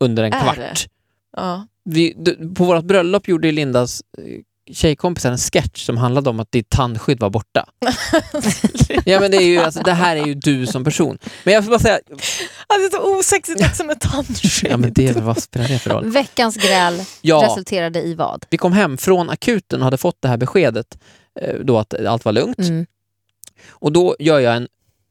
[0.01, 0.57] under en Är kvart.
[0.57, 0.75] det?
[1.39, 1.67] Ja.
[1.85, 2.17] Vi,
[2.57, 4.25] på vårt bröllop gjorde ju Lindas eh,
[4.75, 7.69] tjejkompisar en sketch som handlade om att ditt tandskydd var borta.
[9.05, 11.19] Ja men det, är ju, alltså, det här är ju du som person.
[11.45, 12.29] Men jag får bara säga, Alltså,
[12.79, 14.71] det är så osexigt också med tandskydd.
[14.71, 16.11] ja men det vad spelar det för roll?
[16.11, 18.47] Veckans gräl Ja, resulterade i vad?
[18.51, 20.99] vi kom hem från akuten och hade fått det här beskedet
[21.41, 22.59] eh, då att allt var lugnt.
[22.59, 22.87] Mm.
[23.69, 24.69] Och då gör jag en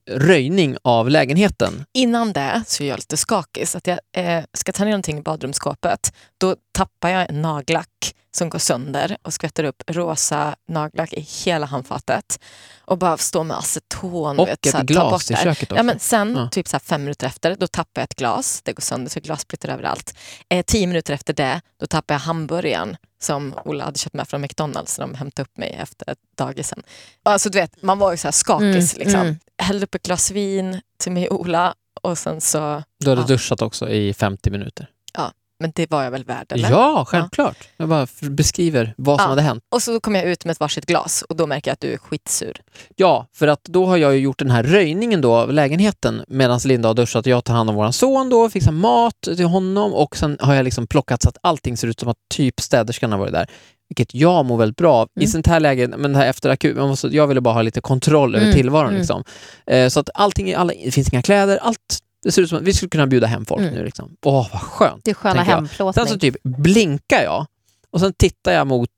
[0.08, 1.86] röjning av lägenheten.
[1.94, 3.68] Innan det så är jag lite skakig.
[3.68, 6.14] Så att jag eh, ska ta ner någonting i badrumsskåpet.
[6.38, 11.66] Då tappar jag en nagellack som går sönder och skvätter upp rosa nagellack i hela
[11.66, 12.40] handfatet.
[12.86, 14.40] Och bara står med aceton.
[14.40, 15.76] Och vet, ett så här, ta glas bort i köket också.
[15.76, 16.50] Ja, men sen, Ja.
[16.50, 18.62] typ så här fem minuter efter, då tappar jag ett glas.
[18.64, 20.18] Det går sönder så glassplitter överallt.
[20.50, 24.42] Eh, tio minuter efter det, då tappar jag hamburgaren som Ola hade köpt med från
[24.42, 26.84] McDonalds när de hämtade upp mig efter dagisen.
[27.24, 28.94] Alltså du vet, man var ju så här skakis.
[28.96, 29.22] Mm, liksom.
[29.22, 29.40] mm.
[29.58, 33.28] Hällde upp ett glas vin till mig och Ola och sen så, Du hade Ja.
[33.28, 34.88] duschat också i 50 minuter.
[35.60, 36.70] Men det var jag väl värd eller?
[36.72, 37.58] Ja, självklart.
[37.78, 39.30] Jag bara beskriver vad som Ja.
[39.30, 39.64] hade hänt.
[39.72, 41.94] Och så kom jag ut med ett varsitt glas och då märker jag att du
[41.94, 42.62] är skitsur.
[42.96, 46.60] Ja, för att då har jag ju gjort den här röjningen då av lägenheten medan
[46.66, 49.94] Linda har duschat och jag tar hand om våran son då, fixar mat till honom
[49.94, 53.12] och sen har jag liksom plockat så att allting ser ut som att typ städerskan
[53.12, 53.48] har varit där.
[53.90, 55.08] Vilket jag mår väldigt bra av.
[55.16, 55.28] I Mm.
[55.32, 56.78] sånt här läge, men det här efter akut,
[57.12, 59.00] jag ville bara ha lite kontroll över Mm, tillvaron mm.
[59.00, 59.24] liksom.
[59.68, 62.64] Eh, så att allting, alla, det finns inga kläder, allt, det ser ut som att
[62.64, 63.74] vi skulle kunna bjuda hem folk Mm.
[63.74, 64.16] nu liksom.
[64.26, 65.02] Åh, vad skönt.
[65.06, 65.94] Det är sköna hemplåtning.
[66.06, 67.46] Sen så typ blinkar jag
[67.92, 68.90] och sen tittar jag mot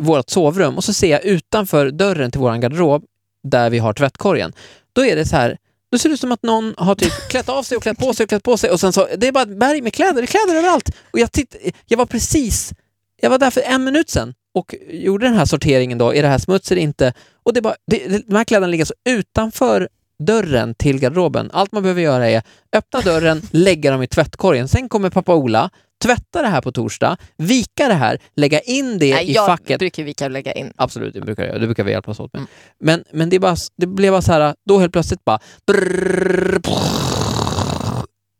[0.00, 3.04] vårt sovrum och så ser jag utanför dörren till våran garderob
[3.42, 4.52] där vi har tvättkorgen.
[4.92, 5.58] Då är det så här,
[5.92, 8.14] då ser det ut som att någon har typ klätt av sig och klätt på
[8.14, 10.14] sig och klätt på sig och sen så, det är bara ett berg med kläder,
[10.14, 10.90] det är kläder överallt.
[11.12, 12.72] Och jag, titt, jag var precis,
[13.20, 16.28] jag var där för en minut sedan och gjorde den här sorteringen då, är det
[16.28, 17.12] här smuts eller inte?
[17.42, 21.50] Och det är bara, det, det, de här kläderna ligger så utanför dörren till garderoben.
[21.52, 22.42] Allt man behöver göra är
[22.76, 24.68] öppna dörren, lägga dem i tvättkorgen.
[24.68, 25.70] Sen kommer pappa Ola,
[26.02, 29.78] tvätta det här på torsdag, vika det här, lägga in det Nej, i jag facket.
[29.78, 30.72] brukar vika och lägga in.
[30.76, 31.60] Absolut, det brukar jag.
[31.60, 32.40] Det brukar vi hjälpas åt med.
[32.40, 32.48] Mm.
[32.80, 35.38] Men, men det, är bara, det blev bara så här, då helt plötsligt bara...
[35.66, 36.60] brrrr,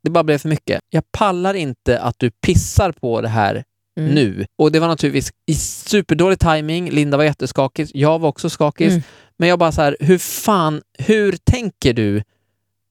[0.02, 0.80] Det bara blev för mycket.
[0.90, 3.64] Jag pallar inte att du pissar på det här
[3.98, 4.14] Mm.
[4.14, 4.46] nu.
[4.56, 6.90] Och det var naturligtvis i superdålig timing.
[6.90, 8.88] Linda var jätteskakig, jag var också skakig.
[8.88, 9.02] Mm.
[9.36, 12.22] Men jag bara så här, hur fan, hur tänker du?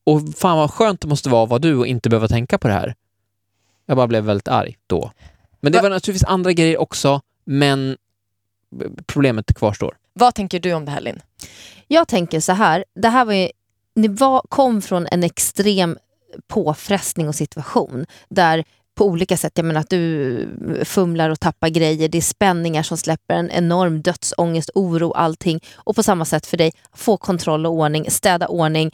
[0.06, 2.68] Och fan vad skönt det måste vara att vara du och inte behöva tänka på
[2.68, 2.96] det här.
[3.86, 5.12] Jag bara blev väldigt arg då.
[5.62, 7.98] Men det Va- var naturligtvis andra grejer också, men
[9.06, 9.98] problemet kvarstår.
[10.14, 11.20] Vad tänker du om det här Linn?
[11.88, 13.50] Jag tänker så här, det här var ju,
[13.96, 15.98] ni var, kom från en extrem
[16.48, 18.64] påfrestning och situation där
[18.98, 19.52] på olika sätt.
[19.56, 24.02] Jag menar att du fumlar och tappar grejer, det är spänningar som släpper en enorm
[24.02, 25.60] dödsångest, oro, allting.
[25.76, 28.92] Och på samma sätt för dig, få kontroll och ordning, städa ordning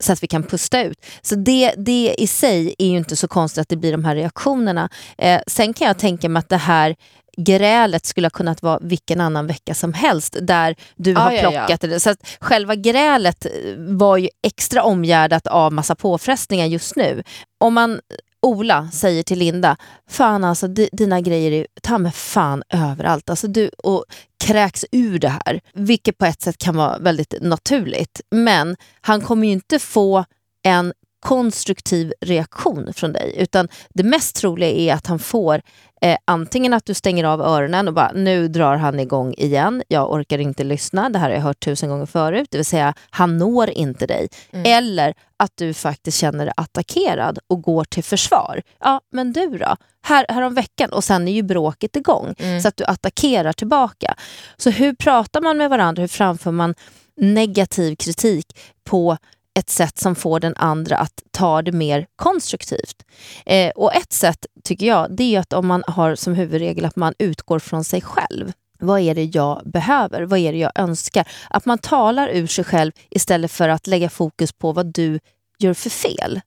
[0.00, 1.04] så att vi kan pusta ut.
[1.22, 4.14] Så det, det i sig är ju inte så konstigt att det blir de här
[4.14, 4.88] reaktionerna.
[5.18, 6.96] Eh, sen kan jag tänka mig att det här
[7.36, 11.40] grälet skulle ha kunnat vara vilken annan vecka som helst där du Ah, har ja,
[11.40, 12.00] plockat det.
[12.00, 17.22] Så att själva grälet var ju extra omgärdat av massa påfrestningar just nu.
[17.60, 18.00] Om man
[18.46, 19.76] Ola säger till Linda,
[20.10, 23.30] fan alltså dina grejer är ta med fan överallt.
[23.30, 24.04] Alltså du, och
[24.44, 25.60] kräks ur det här.
[25.74, 28.20] Vilket på ett sätt kan vara väldigt naturligt.
[28.30, 30.24] Men han kommer ju inte få
[30.62, 30.92] en
[31.26, 33.34] konstruktiv reaktion från dig.
[33.38, 35.62] Utan det mest troliga är att han får
[36.00, 39.82] eh, antingen att du stänger av öronen och bara nu drar han igång igen.
[39.88, 41.08] Jag orkar inte lyssna.
[41.08, 42.48] Det här har jag hört tusen gånger förut.
[42.50, 44.28] Det vill säga han når inte dig.
[44.52, 48.62] Eller att du faktiskt känner dig attackerad och går till försvar.
[48.80, 49.76] Ja, men du då?
[50.02, 52.34] Här, här om veckan och sen är ju bråket igång.
[52.62, 54.14] Så att du attackerar tillbaka.
[54.56, 56.00] Så hur pratar man med varandra?
[56.00, 56.74] Hur framför man
[57.16, 59.16] negativ kritik på
[59.56, 63.04] ett sätt som får den andra att ta det mer konstruktivt.
[63.46, 66.96] Eh, och ett sätt, tycker jag, det är att om man har som huvudregel att
[66.96, 68.52] man utgår från sig själv.
[68.78, 70.22] Vad är det jag behöver?
[70.22, 71.28] Vad är det jag önskar?
[71.50, 75.20] Att man talar ur sig själv istället för att lägga fokus på vad du
[75.58, 76.40] gör för fel.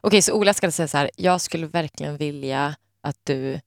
[0.00, 3.60] Okej, så Ola ska säga så här, jag skulle verkligen vilja att du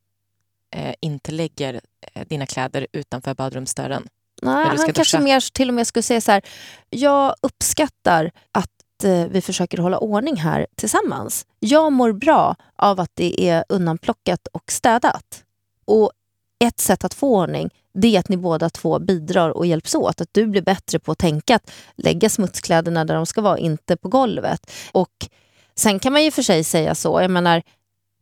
[0.76, 1.82] eh, inte lägger
[2.14, 4.08] eh, dina kläder utanför badrumsdörren.
[4.42, 6.42] Nej, han kanske mer till och med skulle säga så här,
[6.90, 11.46] jag uppskattar att vi försöker hålla ordning här tillsammans.
[11.60, 15.44] Jag mår bra av att det är undanplockat och städat.
[15.86, 16.12] Och
[16.60, 20.22] ett sätt att få ordning det är att ni båda två bidrar och hjälps åt.
[20.22, 23.98] Att du blir bättre på att tänka att lägga smutskläderna där de ska vara, inte
[23.98, 24.72] på golvet.
[24.92, 25.28] Och
[25.76, 27.64] Sen kan man ju för sig säga så, jag menar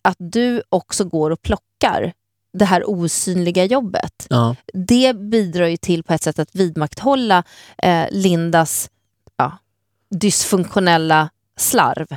[0.02, 2.14] att du också går och plockar
[2.54, 4.56] det här osynliga jobbet Ja.
[4.74, 7.44] det bidrar ju till på ett sätt att vidmakthålla
[7.78, 8.90] eh, Lindas
[10.10, 12.08] dysfunktionella slarv.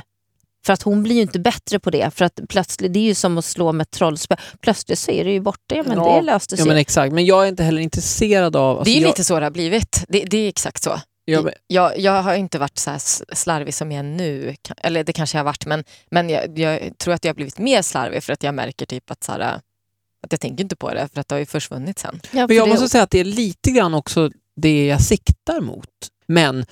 [0.65, 2.11] För att hon blir ju inte bättre på det.
[2.15, 4.35] För att plötsligt, det är ju som att slå med ett trollspö.
[4.61, 5.75] Plötsligt så är det ju borta.
[5.75, 6.65] Ja, men Ja, det löste sig.
[6.65, 8.77] ja men exakt, men jag är inte heller intresserad av...
[8.77, 10.05] alltså, det är ju jag, lite så det har blivit.
[10.07, 11.01] Det, det är exakt så.
[11.25, 12.91] jag, men- Jag, jag har inte varit så
[13.33, 14.55] slarvig som jag är nu.
[14.77, 17.57] Eller det kanske jag har varit, men, men jag, jag tror att jag har blivit
[17.57, 20.93] mer slarvig för att jag märker typ att, så här, att jag tänker inte på
[20.93, 22.21] det för att det har ju försvunnit sen.
[22.31, 25.61] ja, Men jag måste det, säga att det är lite grann också det jag siktar
[25.61, 25.89] mot.
[26.27, 26.65] Men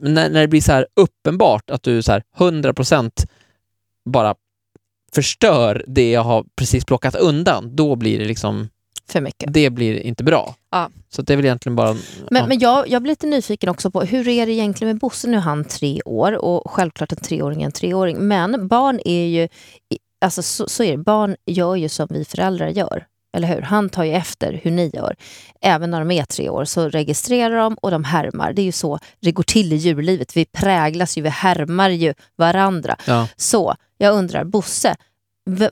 [0.00, 3.10] när, när det blir så här uppenbart att du så här 100%
[4.04, 4.34] bara
[5.12, 8.68] förstör det jag har precis plockat undan, då blir det liksom,
[9.08, 9.52] för mycket.
[9.52, 10.54] det blir inte bra.
[10.70, 10.90] Ja.
[11.08, 11.92] Så det är väl egentligen bara...
[12.30, 12.46] Men, ja.
[12.46, 15.28] men jag, jag blir lite nyfiken också på hur är det egentligen med Bosse?
[15.28, 18.18] Nu är han tre år och självklart en treåring är en treåring.
[18.18, 19.48] Men barn är ju,
[20.20, 23.06] alltså så, så är det, barn gör ju som vi föräldrar gör.
[23.36, 23.62] Eller hur?
[23.62, 25.16] Han tar ju efter hur ni gör.
[25.60, 28.52] Även när de är tre år så registrerar de och de härmar.
[28.52, 30.36] Det är ju så det går till i djurlivet.
[30.36, 32.96] Vi präglas ju, vi härmar ju varandra.
[33.04, 33.28] Ja.
[33.36, 34.96] Så jag undrar, Bosse,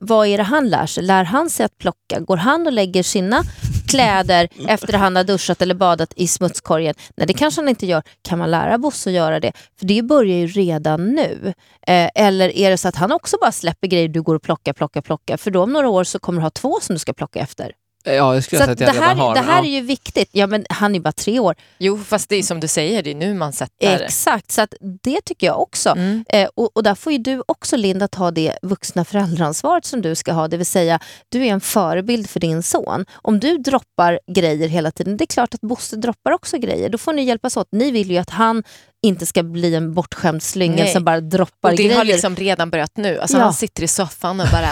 [0.01, 1.05] vad är det han lär sig?
[1.05, 2.21] Lär han sig att plocka?
[2.21, 3.43] Går han och lägger sina
[3.89, 6.95] kläder efter att han har duschat eller badat i smutskorgen?
[7.17, 8.03] Nej, det kanske han inte gör.
[8.23, 9.53] Kan man lära Bosse att göra det?
[9.79, 11.55] För det börjar ju redan nu.
[11.87, 14.73] Eh, eller är det så att han också bara släpper grejer du går och plockar,
[14.73, 15.37] plockar, plockar?
[15.37, 17.73] För då om några år så kommer du ha två som du ska plocka efter.
[18.07, 19.35] Ja, jag skulle Så säga att jag det, redan här, har.
[19.35, 19.65] det här ja.
[19.69, 20.29] är ju viktigt.
[20.33, 21.55] Ja, men han är bara tre år.
[21.79, 24.01] Jo, fast det är som du säger, det är nu man sätter...
[24.05, 25.91] Exakt, så att det tycker jag också.
[25.91, 26.25] Mm.
[26.29, 30.15] Eh, och, och där får ju du också Linda ta det vuxna föräldraansvaret som du
[30.15, 30.49] ska ha.
[30.49, 33.05] Det vill säga, du är en förebild för din son.
[33.15, 36.89] Om du droppar grejer hela tiden, det är klart att Bosse droppar också grejer.
[36.89, 37.69] Då får ni hjälpas åt.
[37.73, 38.63] Ni vill ju att han
[39.03, 41.97] inte ska bli en bortskämd slyngel som bara droppar Och det grejer.
[41.99, 43.19] har liksom redan börjat nu.
[43.19, 43.43] Alltså Ja.
[43.43, 44.71] Han sitter i soffan och bara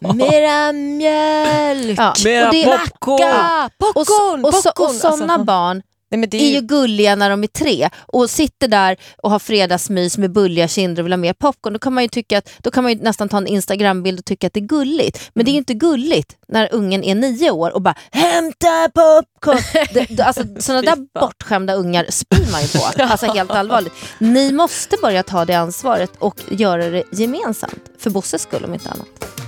[0.14, 1.98] Mera mjölk!
[1.98, 3.70] Ja, Mera och det- popcorn!
[3.78, 4.44] Och, popcorn!
[4.44, 4.94] och, så, och popcorn.
[4.94, 5.82] sådana Alltså, barn
[6.14, 8.96] nej, men det är är ju ju, gulliga när de är tre och sitter där
[9.16, 11.72] och har fredagsmys med bulliga kinder och vill ha mer popcorn.
[11.72, 14.24] Då kan man ju, tycka att, då kan man ju nästan ta en Instagrambild och
[14.24, 15.30] tycka att det är gulligt.
[15.34, 19.58] Men det är ju inte gulligt när ungen är nio år och bara “hämta popcorn”.
[19.94, 23.02] Det, alltså, sådana där bortskämda ungar spyr man ju på.
[23.14, 23.92] Alltså helt allvarligt.
[24.18, 27.90] Ni måste börja ta det ansvaret och göra det gemensamt.
[27.98, 29.43] För Bosses skull om inte annat.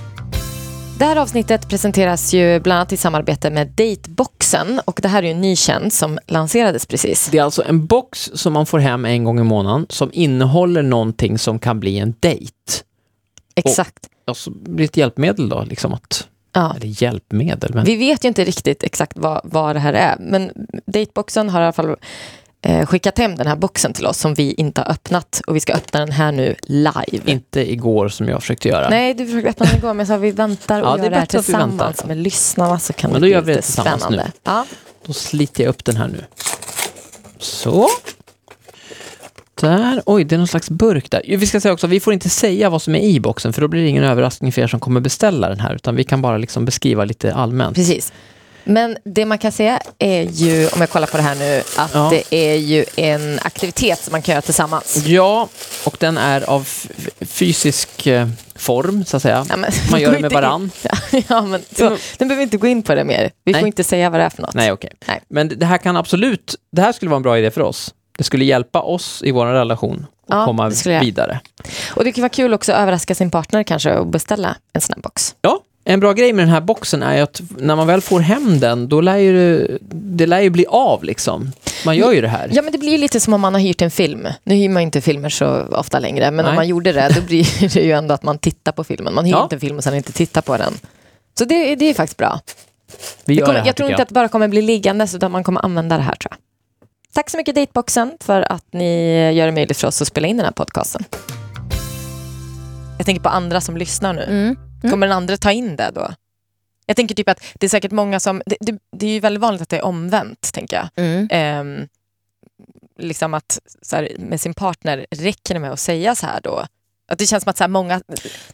[0.99, 5.27] Det här avsnittet presenteras ju bland annat i samarbete med Dateboxen och det här är
[5.27, 7.29] ju en ny tjänst som lanserades precis.
[7.31, 10.81] Det är alltså en box som man får hem en gång i månaden som innehåller
[10.81, 12.53] någonting som kan bli en dejt.
[13.55, 14.09] Exakt.
[14.25, 16.27] Alltså, det blir ett hjälpmedel då, liksom att...
[16.53, 16.75] Ja.
[16.75, 17.85] Eller hjälpmedel, men...
[17.85, 20.51] Vi vet ju inte riktigt exakt vad, vad det här är, men
[20.85, 21.95] Dateboxen har i alla fall
[22.61, 25.59] eh, skickat hem den här boxen till oss som vi inte har öppnat och vi
[25.59, 27.21] ska öppna den här nu live.
[27.25, 28.89] Inte igår som jag försökte göra.
[28.89, 31.09] Nej, du försökte öppna den igår men sa vi väntar och Ja, det är gör
[31.09, 31.43] det här vi väntar.
[31.43, 34.17] tillsammans med lyssnarna så kan Men det bli det lite spännande.
[34.17, 34.31] nu.
[34.43, 34.65] Ja.
[35.05, 36.23] Då sliter jag upp den här nu.
[37.39, 37.87] Så.
[39.61, 40.01] Där.
[40.05, 41.21] Oj, det är någon slags burk där.
[41.37, 43.67] Vi ska säga också, vi får inte säga vad som är i boxen för då
[43.67, 46.37] blir det ingen överraskning för er som kommer beställa den här utan vi kan bara
[46.37, 47.75] liksom beskriva lite allmänt.
[47.75, 48.13] Precis.
[48.67, 51.91] Men det man kan säga är ju, om jag kollar på det här nu, att
[51.93, 52.09] Ja.
[52.11, 55.03] det är ju en aktivitet som man kan göra tillsammans.
[55.05, 55.47] Ja,
[55.85, 56.67] och den är av
[57.21, 59.45] fysisk eh, form så att säga.
[59.49, 60.71] Ja, men- Man gör det med varann.
[61.27, 63.31] Ja, men så, nu behöver vi inte gå in på det mer.
[63.43, 63.61] Vi Nej.
[63.61, 64.53] får inte säga vad det är för något.
[64.53, 64.91] Nej, okej.
[65.07, 65.21] Nej.
[65.27, 67.93] Men det här kan absolut, det här skulle vara en bra idé för oss.
[68.17, 71.39] Det skulle hjälpa oss i vår relation att Ja, komma vidare.
[71.95, 74.93] Och det kan vara kul också att överraska sin partner kanske och beställa en sån
[74.95, 75.35] här box.
[75.41, 78.59] Ja, en bra grej med den här boxen är att när man väl får hem
[78.59, 81.51] den, då lär ju det, det lär ju bli av liksom.
[81.85, 82.49] Man gör ju det här.
[82.53, 84.27] Ja, men det blir lite som om man har hyrt en film.
[84.43, 86.49] Nu hyr man ju inte filmer så ofta längre, men Nej.
[86.49, 89.13] om man gjorde det, då blir det ju ändå att man tittar på filmen.
[89.13, 89.43] Man hyr Ja.
[89.43, 90.73] inte en film och sen inte tittar på den.
[91.37, 92.39] Så det, det är faktiskt bra.
[93.25, 94.61] Vi Det gör kommer, det här, jag tror tycker inte att det bara kommer bli
[94.61, 96.37] liggandes, utan man kommer använda det här tror jag.
[97.13, 100.37] Tack så mycket Dateboxen för att ni gör det möjligt för oss att spela in
[100.37, 101.03] den här podcasten.
[102.97, 104.23] Jag tänker på andra som lyssnar nu.
[104.23, 104.55] Mm.
[104.81, 106.13] Kommer den andra ta in det då?
[106.85, 108.41] Jag tänker typ att det är säkert många som...
[108.45, 110.89] Det, det, det är ju väldigt vanligt att det är omvänt, tänker jag.
[110.95, 111.27] Mm.
[111.31, 111.87] Ehm,
[112.99, 113.59] liksom att
[113.91, 116.65] här, med sin partner, räcker det med att säga så här då?
[117.07, 118.01] Att det känns som att så här, många...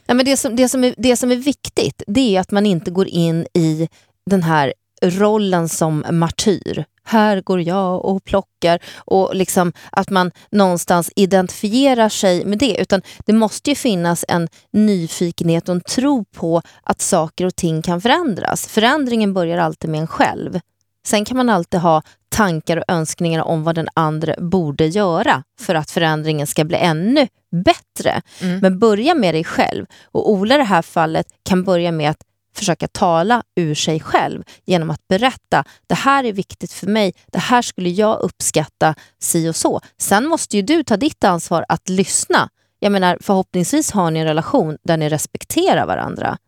[0.06, 2.66] Nej, men det, som, det, som är, det som är viktigt det är att man
[2.66, 3.88] inte går in i
[4.26, 6.84] den här rollen som martyr.
[7.04, 12.80] Här går jag och plockar och liksom att man någonstans identifierar sig med det.
[12.80, 17.82] Utan det måste ju finnas en nyfikenhet och en tro på att saker och ting
[17.82, 18.66] kan förändras.
[18.66, 20.60] Förändringen börjar alltid med en själv.
[21.06, 25.74] Sen kan man alltid ha tankar och önskningar om vad den andra borde göra för
[25.74, 27.28] att förändringen ska bli ännu
[27.64, 28.22] bättre.
[28.40, 28.58] Mm.
[28.58, 29.86] Men börja med dig själv.
[30.04, 32.20] Och Ola i det här fallet kan börja med att
[32.58, 37.38] försöka tala ur sig själv genom att berätta det här är viktigt för mig, det
[37.38, 39.80] här skulle jag uppskatta si och så.
[39.98, 42.48] Sen måste ju du ta ditt ansvar att lyssna.
[42.78, 46.38] Jag menar, förhoppningsvis har ni en relation där ni respekterar varandra.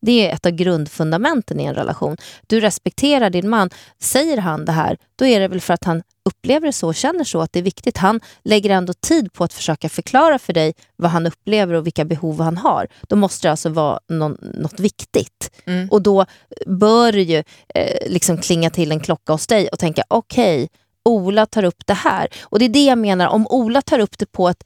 [0.00, 2.16] Det är ett av grundfundamenten i en relation.
[2.46, 3.70] Du respekterar din man.
[4.00, 6.94] Säger han det här, då är det väl för att han upplever det så och
[6.94, 7.98] känner så att det är viktigt.
[7.98, 12.04] Han lägger ändå tid på att försöka förklara för dig vad han upplever och vilka
[12.04, 12.88] behov han har.
[13.08, 15.50] Då måste det alltså vara någon, något viktigt.
[15.66, 15.88] Mm.
[15.88, 16.26] Och då
[16.66, 20.68] bör det ju eh, liksom klinga till en klocka hos dig och tänka okej,
[21.04, 22.28] Ola tar upp det här.
[22.42, 24.64] Och det är det jag menar, om Ola tar upp det på ett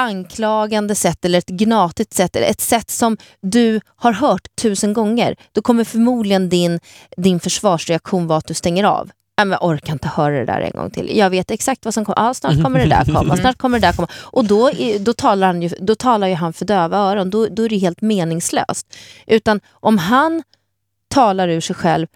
[0.00, 5.36] anklagande sätt eller ett gnatigt sätt eller ett sätt som du har hört tusen gånger,
[5.52, 6.80] då kommer förmodligen din,
[7.16, 9.10] din försvarsreaktion vara att du stänger av.
[9.44, 11.16] Men jag orkar inte höra det där en gång till.
[11.18, 12.22] Jag vet exakt vad som kommer.
[12.26, 13.36] Ja, snart kommer det där komma.
[13.36, 14.08] Snart kommer det där komma.
[14.14, 14.70] Och då,
[15.00, 17.30] då, talar, han ju, då talar ju han för döva öron.
[17.30, 18.96] Då, då är det helt meningslöst.
[19.26, 20.42] Utan om han
[21.08, 22.06] talar ur sig själv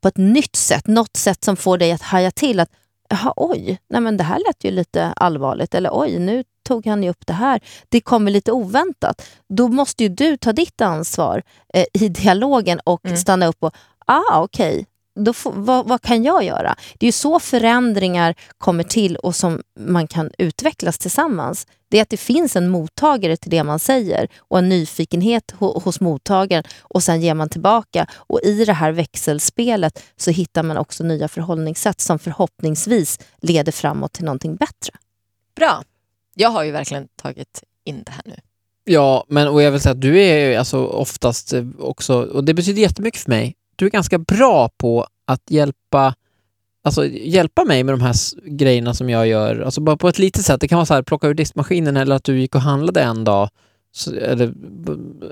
[0.00, 2.70] på ett nytt sätt, något sätt som får dig att haja till att
[3.08, 5.74] Jaha, oj, nej men det här lät ju lite allvarligt.
[5.74, 7.60] Eller oj, nu tog han ju upp det här.
[7.88, 9.28] Det kommer lite oväntat.
[9.48, 11.42] Då måste ju du ta ditt ansvar
[11.74, 13.16] eh, i dialogen och Mm.
[13.16, 13.74] stanna upp och,
[14.06, 16.76] ah okej, då får, vad, vad kan jag göra?
[16.98, 21.66] Det är ju så förändringar kommer till och som man kan utvecklas tillsammans.
[21.88, 25.80] Det är att det finns en mottagare till det man säger och en nyfikenhet ho,
[25.80, 28.06] hos mottagaren och sen ger man tillbaka.
[28.14, 34.12] Och i det här växelspelet så hittar man också nya förhållningssätt som förhoppningsvis leder framåt
[34.12, 34.92] till någonting bättre.
[35.56, 35.82] Bra.
[36.34, 38.36] Jag har ju verkligen tagit in det här nu.
[38.84, 42.54] Ja, men och jag vill säga att du är alltså oftast eh, också, och det
[42.54, 46.14] betyder jättemycket för mig, du är ganska bra på att hjälpa
[46.86, 50.44] Alltså hjälpa mig med de här grejerna som jag gör, alltså bara på ett litet
[50.44, 50.60] sätt.
[50.60, 53.24] Det kan vara så här, plocka ur diskmaskinen eller att du gick och handlade en
[53.24, 53.48] dag.
[53.96, 54.52] Så, eller,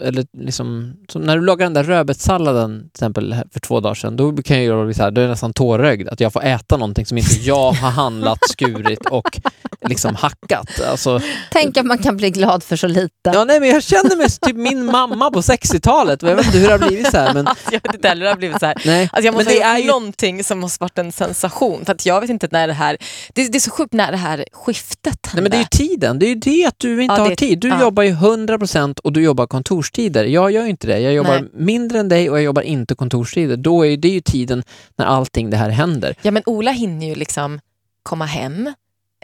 [0.02, 4.16] eller liksom, som när du lagar den där rödbetssalladen till exempel för två dagar sedan,
[4.16, 6.76] då kan jag bli så här, då är jag nästan tårögd att jag får äta
[6.76, 9.40] någonting som inte jag har handlat, skurit och
[9.88, 10.80] liksom hackat.
[10.90, 11.20] Alltså,
[11.52, 13.10] Tänk att man kan bli glad för så lite.
[13.34, 16.22] Ja, nej, men jag känner mig typ min mamma på 60-talet.
[16.22, 18.08] och Jag vet inte hur det har blivit så här, men Alltså, jag vet inte
[18.08, 18.82] heller hur det har blivit så här.
[18.86, 19.08] nej.
[19.12, 19.90] Alltså jag måste men det ha är gjort ju...
[19.90, 21.84] någonting som måste varit en sensation.
[21.84, 22.96] För att jag vet inte när det här...
[23.34, 25.30] Det, det är så sjukt när det här skiftet hände.
[25.34, 26.18] Nej, men det är ju tiden.
[26.18, 27.58] Det är ju det att du inte Ja, har det- tid.
[27.60, 27.80] Du ja.
[27.80, 28.51] jobbar ju 100%
[28.98, 30.24] och du jobbar kontorstider.
[30.24, 30.98] Jag gör ju inte det.
[31.00, 31.50] Jag jobbar Nej.
[31.54, 33.56] mindre än dig och jag jobbar inte kontorstider.
[33.56, 34.62] Då är ju- det ju tiden
[34.96, 36.14] när allting det här händer.
[36.22, 37.60] Ja men Ola hinner ju liksom
[38.02, 38.66] komma hem,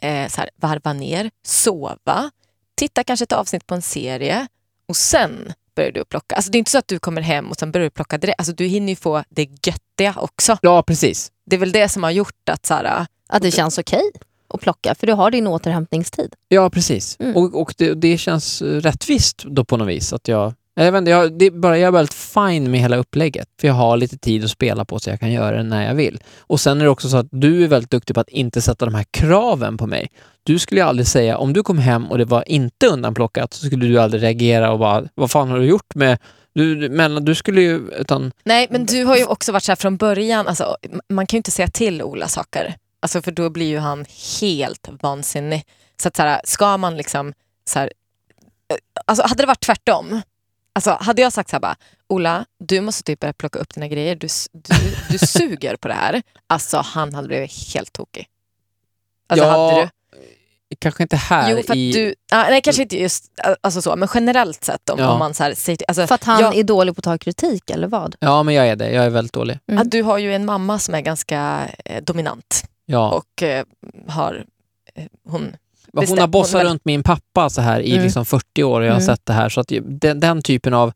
[0.03, 2.31] eh, så här, varva ner, sova,
[2.77, 4.47] titta kanske ett avsnitt på en serie
[4.89, 6.35] och sen börjar du plocka.
[6.35, 8.41] Alltså det är inte så att du kommer hem och sen börjar du plocka direkt.
[8.41, 10.59] Alltså du hinner ju få det göttiga också.
[10.63, 11.33] Ja, precis.
[11.47, 14.03] Det är väl det som har gjort att så här, Att det känns okej.
[14.55, 16.35] Att plocka, för du har din återhämtningstid.
[16.49, 17.17] Ja, precis.
[17.21, 17.37] Mm.
[17.37, 20.13] Och, och det, det känns rättvist då på något vis.
[20.13, 23.49] Att jag, jag, vet inte, jag, det bara, jag är väldigt fine med hela upplägget.
[23.61, 25.95] För jag har lite tid att spela på så jag kan göra det när jag
[25.95, 26.21] vill.
[26.41, 28.85] Och sen är det också så att du är väldigt duktig på att inte sätta
[28.85, 30.11] de här kraven på mig.
[30.43, 33.67] Du skulle ju aldrig säga, om du kom hem och det var inte undanplockat, så
[33.67, 36.19] skulle du aldrig reagera och bara, vad fan har du gjort med
[36.55, 39.77] du, men du skulle ju, utan, Nej, men du har ju också varit så här
[39.77, 40.77] från början, alltså,
[41.09, 42.75] man kan ju inte säga till Ola saker.
[43.01, 44.07] Alltså, för då blir ju han
[44.41, 45.65] helt vansinnig.
[46.03, 47.33] Så att så här, ska man liksom,
[47.69, 47.93] så här,
[48.73, 48.77] eh,
[49.07, 50.21] alltså hade det varit tvärtom,
[50.73, 51.77] alltså hade jag sagt så här bara,
[52.09, 54.75] Ola, du måste typ börja plocka upp dina grejer, du, du,
[55.11, 56.23] du suger på det här.
[56.47, 58.27] Alltså han hade blivit helt tokig.
[59.29, 59.89] Alltså, ja, hade du,
[60.79, 61.93] kanske inte här jo, för att i...
[61.93, 63.25] du, ah, nej kanske inte just
[63.61, 65.11] alltså så, men generellt sett om, Ja.
[65.13, 67.19] om man så här, säger, alltså, För att han jag- är dålig på att ta
[67.19, 68.17] kritik, eller vad?
[68.21, 68.91] Ja, men jag är det.
[68.91, 69.59] Jag är väldigt dålig.
[69.69, 69.83] Mm.
[69.83, 72.65] att du har ju en mamma som är ganska eh, dominant.
[72.91, 73.11] Ja.
[73.11, 73.65] och eh,
[74.09, 74.45] har
[74.95, 75.55] eh, hon hon
[75.95, 78.05] har bestämt- bossat hon runt min pappa så här i Mm.
[78.05, 79.07] liksom 40 år och jag har Mm.
[79.07, 79.49] sett det här.
[79.49, 80.93] Så att den, den typen av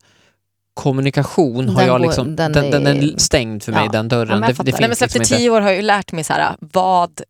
[0.73, 3.91] kommunikation har Den jag går- liksom, den den, den, är stängd för mig, Ja.
[3.91, 4.27] den Ja, dörren.
[4.39, 5.41] men jag det, det finns Nej, men så efter liksom inte.
[5.43, 7.21] tio år har jag ju lärt mig så här, vad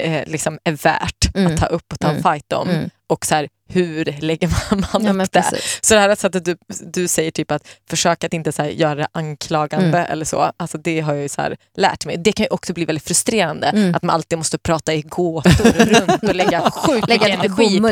[0.00, 1.52] eh, liksom är värt Mm.
[1.52, 2.22] att ta upp och ta en Mm.
[2.32, 2.68] fight om.
[2.68, 2.90] Mm.
[3.06, 4.86] Och så här, hur lägger man,
[5.18, 5.44] Ja, upp det?
[5.80, 6.56] Så det här sättet du,
[6.92, 10.12] du säger typ att försöka att inte så göra det anklagande Mm.
[10.12, 10.52] eller så.
[10.56, 12.16] Alltså det har jag ju så här, lärt mig.
[12.18, 13.94] Det kan ju också bli väldigt frustrerande Mm.
[13.94, 17.86] att man alltid måste prata i gåtor runt och lägga sjukt Lägga mycket energi på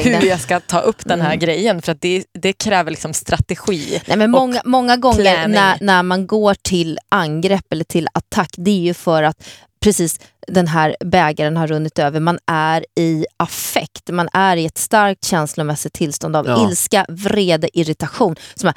[0.00, 0.26] hur det.
[0.26, 1.38] jag ska ta upp den här Mm.
[1.38, 1.82] grejen.
[1.82, 4.02] För att det, det kräver liksom strategi.
[4.06, 8.70] Nej, men många, många gånger när, när man går till angrepp eller till attack, det
[8.70, 9.36] är ju för att
[9.80, 12.20] precis den här bägaren har runnit över.
[12.20, 16.68] Man är i affekt, man är i ett starkt känslomässigt tillstånd av Ja.
[16.68, 18.36] ilska, vrede, irritation.
[18.54, 18.74] Som är,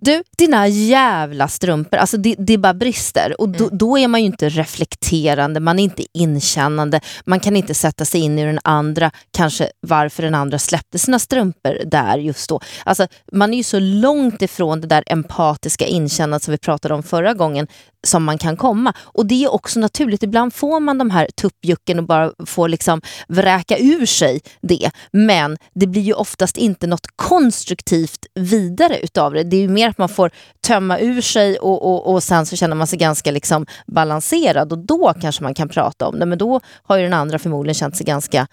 [0.00, 3.40] du, dina jävla strumpor, alltså det, det bara brister.
[3.40, 3.78] Och då, Mm.
[3.78, 8.20] då är man ju inte reflekterande, man är inte inkännande, man kan inte sätta sig
[8.20, 12.60] in i den andra, kanske varför den andra släppte sina strumpor där just då.
[12.84, 17.02] Alltså, man är ju så långt ifrån det där empatiska inkännandet som vi pratade om
[17.02, 17.66] förra gången
[18.06, 18.92] som man kan komma.
[18.98, 23.00] Och det är också naturligt, ibland får man de här tuppjucken och bara får liksom
[23.28, 24.90] vräka ur sig det.
[25.10, 29.42] Men det blir ju oftast inte något konstruktivt vidare utav det.
[29.42, 30.30] Det är ju mer att man får
[30.60, 34.78] tömma ur sig och, och, och sen så känner man sig ganska liksom balanserad och
[34.78, 36.26] då kanske man kan prata om det.
[36.26, 38.46] Men då har ju den andra förmodligen känt sig ganska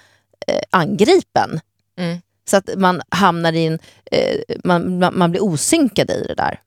[0.47, 1.59] eh, angripen.
[1.97, 2.17] Mm.
[2.49, 3.79] Så att man hamnar i en,
[4.11, 6.59] eh, man, man, man blir osynkad i det där.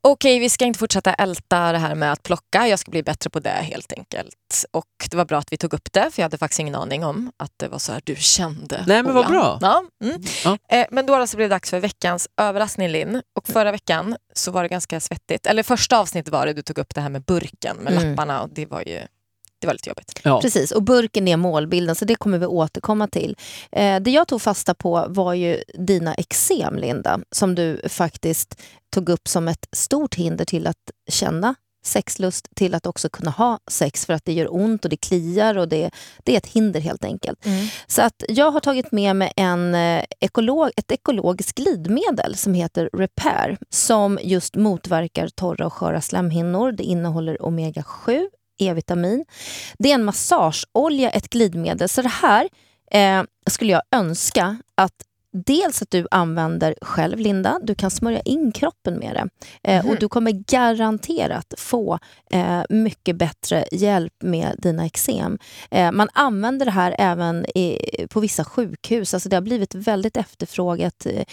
[0.00, 2.68] Okej, vi ska inte fortsätta älta det här med att plocka.
[2.68, 4.64] Jag ska bli bättre på det helt enkelt.
[4.70, 7.04] Och det var bra att vi tog upp det, för jag hade faktiskt ingen aning
[7.04, 8.84] om att det var så här du kände.
[8.86, 9.58] Nej, men vad bra.
[9.60, 10.22] Ja, mm.
[10.44, 10.58] Ja.
[10.70, 13.22] Eh, men då alltså blev det dags för veckans överraskning Linn.
[13.38, 15.46] Och förra veckan så var det ganska svettigt.
[15.46, 18.10] Eller första avsnittet var det du tog upp det här med burken med Mm.
[18.10, 19.00] lapparna och det var ju
[19.60, 20.20] det var lite jobbigt.
[20.24, 20.40] Ja.
[20.40, 23.36] Precis, och burken är målbilden så det kommer vi återkomma till.
[23.72, 29.08] Eh, det jag tog fasta på var ju dina eksem, Linda, som du faktiskt tog
[29.08, 31.54] upp som ett stort hinder till att känna
[31.84, 35.58] sexlust, till att också kunna ha sex för att det gör ont och det kliar
[35.58, 35.90] och det,
[36.24, 37.38] det är ett hinder helt enkelt.
[37.86, 42.90] Så att jag har tagit med mig en, eh, ekolog, ett ekologiskt glidmedel som heter
[42.92, 46.72] Repair som just motverkar torra och sköra slemhinnor.
[46.72, 48.28] Det innehåller omega-7,
[48.58, 49.24] E-vitamin.
[49.78, 51.88] Det är en massageolja, ett glidmedel.
[51.88, 52.48] Så det här
[52.90, 54.94] eh, skulle jag önska att
[55.32, 57.58] Dels att du använder själv, Linda.
[57.62, 59.28] Du kan smörja in kroppen med det.
[59.72, 59.90] Eh, Mhm.
[59.90, 61.98] Och du kommer garanterat få
[62.30, 65.38] eh, mycket bättre hjälp med dina eksem.
[65.70, 67.78] Eh, man använder det här även i,
[68.10, 69.14] på vissa sjukhus.
[69.14, 71.06] Alltså det har blivit väldigt efterfrågat.
[71.06, 71.24] Eh,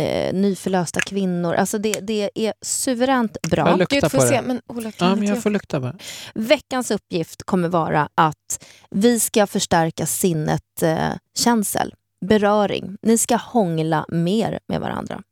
[0.00, 1.54] eh, nyförlösta kvinnor.
[1.54, 3.68] Alltså det, det är suveränt bra.
[3.68, 4.34] Jag luktar Gud, får på se.
[4.36, 4.42] det.
[4.42, 5.96] Men Ola, kan Ja, men jag får lukta bara.
[6.34, 10.96] Veckans uppgift kommer vara att vi ska förstärka sinnet eh,
[11.38, 12.96] känsel, beröring.
[13.02, 15.22] Ni ska hångla mer med varandra.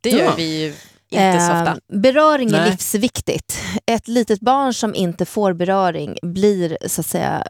[0.00, 0.34] Det gör Ja.
[0.36, 0.74] vi ju
[1.10, 1.70] inte så ofta.
[1.70, 2.70] Eh, beröring är Nej.
[2.70, 3.58] livsviktigt.
[3.86, 7.46] Ett litet barn som inte får beröring blir så att säga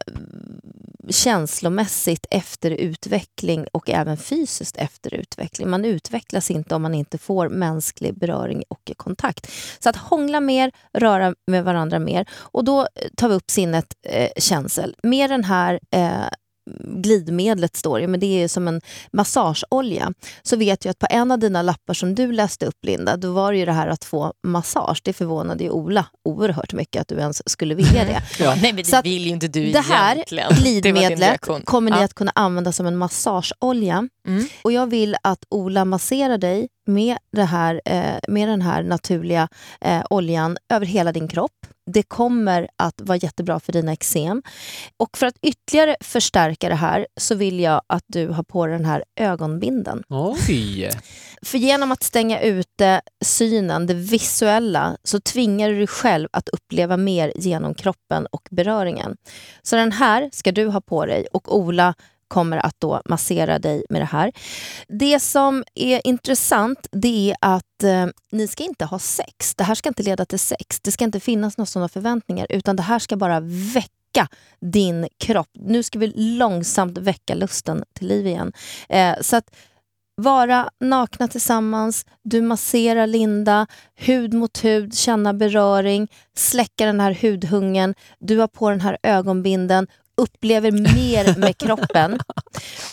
[1.09, 5.69] känslomässigt efter utveckling och även fysiskt efter utveckling.
[5.69, 9.51] Man utvecklas inte om man inte får mänsklig beröring och kontakt.
[9.79, 12.29] Så att hångla mer, röra med varandra mer.
[12.35, 12.87] Och då
[13.17, 14.95] tar vi upp sinnet eh, känsel.
[15.03, 16.27] Med den här eh,
[16.83, 18.81] glidmedlet står det, men det är som en
[19.13, 20.13] massageolja.
[20.43, 23.31] Så vet jag att på en av dina lappar som du läste upp Linda, då
[23.33, 25.01] var det ju det här att få massage.
[25.03, 28.23] Det förvånade ju Ola oerhört mycket att du ens skulle vilja det.
[28.43, 28.55] Ja.
[28.61, 30.47] Nej, men Så det att vill ju inte du det här egentligen.
[30.55, 31.61] Det Glidmedlet reaktion.
[31.61, 32.03] kommer ni Ja.
[32.03, 34.45] att kunna använda som en massageolja Mm.
[34.61, 39.47] Och jag vill att Ola masserar dig med, det här, eh, med den här naturliga
[39.81, 41.51] eh, oljan över hela din kropp.
[41.91, 44.43] Det kommer att vara jättebra för dina eksem.
[44.97, 48.77] Och för att ytterligare förstärka det här så vill jag att du har på dig
[48.77, 50.03] den här ögonbinden.
[50.09, 50.89] Oj!
[51.41, 56.97] För genom att stänga ute synen, det visuella, så tvingar du dig själv att uppleva
[56.97, 59.17] mer genom kroppen och beröringen.
[59.61, 61.93] Så den här ska du ha på dig och Ola
[62.27, 64.31] kommer att då massera dig med det här.
[64.87, 69.55] Det som är intressant det är att eh, ni ska inte ha sex.
[69.55, 70.81] Det här ska inte leda till sex.
[70.81, 74.27] Det ska inte finnas några sådana förväntningar utan det här ska bara väcka
[74.61, 75.49] din kropp.
[75.53, 78.53] Nu ska vi långsamt väcka lusten till liv igen.
[78.89, 79.49] Eh, så att
[80.21, 86.07] vara nakna tillsammans, du masserar Linda, hud mot hud, känna beröring,
[86.37, 89.87] släcka den här hudhungern, du har på den här ögonbinden,
[90.17, 92.19] upplever mer med kroppen.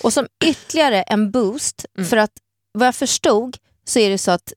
[0.02, 2.08] Och som ytterligare en boost, Mm.
[2.10, 2.30] för att
[2.78, 3.56] vad jag förstod
[3.86, 4.52] så är det så att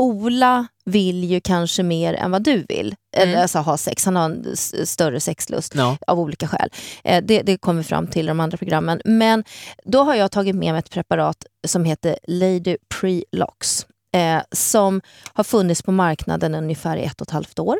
[0.00, 2.94] Ola vill ju kanske mer än vad du vill.
[3.16, 3.42] Eller Mm.
[3.42, 4.56] alltså ha sex, han har en
[4.86, 5.96] större sexlust Ja.
[6.06, 6.70] av olika skäl.
[7.04, 9.00] Eh, det, det kommer vi fram till i de andra programmen.
[9.04, 9.44] Men
[9.84, 13.86] då har jag tagit med mig ett preparat som heter Lady Prelox.
[14.16, 15.00] Eh, som
[15.32, 17.78] har funnits på marknaden ungefär i ett och ett halvt år.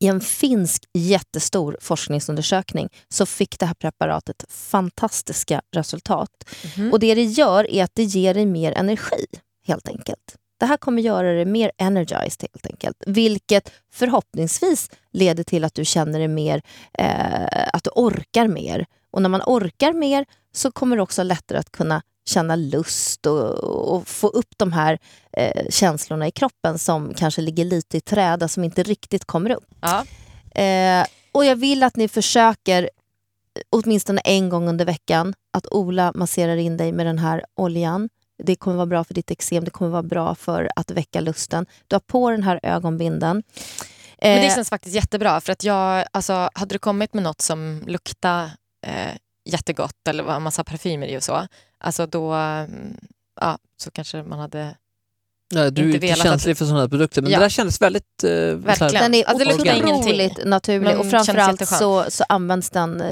[0.00, 6.48] I en finsk jättestor forskningsundersökning så fick det här preparatet fantastiska resultat.
[6.76, 6.92] Mhm.
[6.92, 9.26] Och det det gör är att det ger dig mer energi,
[9.66, 10.36] helt enkelt.
[10.60, 12.96] Det här kommer göra dig mer energized, helt enkelt.
[13.06, 16.62] Vilket förhoppningsvis leder till att du känner dig mer,
[16.98, 18.86] eh, att du orkar mer.
[19.10, 23.64] Och när man orkar mer så kommer du också lättare att kunna känna lust och,
[23.94, 24.98] och få upp de här
[25.32, 29.64] eh, känslorna i kroppen som kanske ligger lite i träda, som inte riktigt kommer upp.
[29.80, 30.04] Ja.
[30.62, 32.88] Eh, och jag vill att ni försöker eh,
[33.70, 38.08] åtminstone en gång under veckan att Ola masserar in dig med den här oljan.
[38.42, 41.66] Det kommer vara bra för ditt eksem, det kommer vara bra för att väcka lusten.
[41.86, 43.42] Du har på den här ögonbinden.
[44.20, 47.40] Men det Eh, känns faktiskt jättebra för att jag, alltså, hade du kommit med något
[47.40, 48.50] som luktar
[48.86, 51.46] eh, jättegott eller var en massa parfymer i och så,
[51.80, 52.96] alltså då, mm,
[53.40, 54.76] ja, så kanske man hade
[55.54, 57.38] Nej, du är Inte inte velat känslig för sådana här produkter, men Ja.
[57.38, 58.24] det där kändes väldigt...
[58.24, 58.92] Eh, Verkligen.
[58.94, 60.48] Den är Alltså, otroligt ingenting.
[60.50, 63.02] naturlig Men och framförallt så, så används den,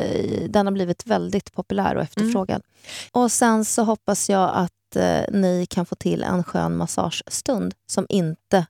[0.49, 2.62] den har blivit väldigt populär och efterfrågad.
[3.12, 8.07] Och sen så hoppas jag att eh, ni kan få till en skön massagestund som
[8.09, 8.67] inte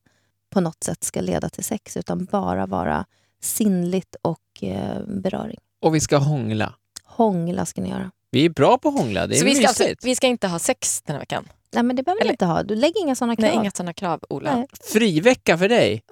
[0.50, 3.04] på något sätt ska leda till sex utan bara vara
[3.42, 5.58] sinnligt och eh, beröring.
[5.80, 6.74] Och vi ska hångla.
[7.04, 8.10] Hångla ska ni göra.
[8.34, 9.80] Vi är bra på att hångla, det är Så vi ska, mysigt.
[9.80, 11.48] alltså, vi ska inte ha sex den här veckan?
[11.72, 12.62] Nej men det behöver Eller- ni inte ha.
[12.62, 13.46] Du lägger inga sådana krav.
[13.48, 14.56] Nej, inga sådana krav, Ola.
[14.56, 14.66] Nej.
[14.92, 16.02] Frivecka för dig.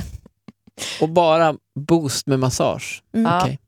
[1.00, 3.02] och bara boost med massage.
[3.14, 3.32] Mm.
[3.32, 3.40] Ja.
[3.42, 3.58] Okej.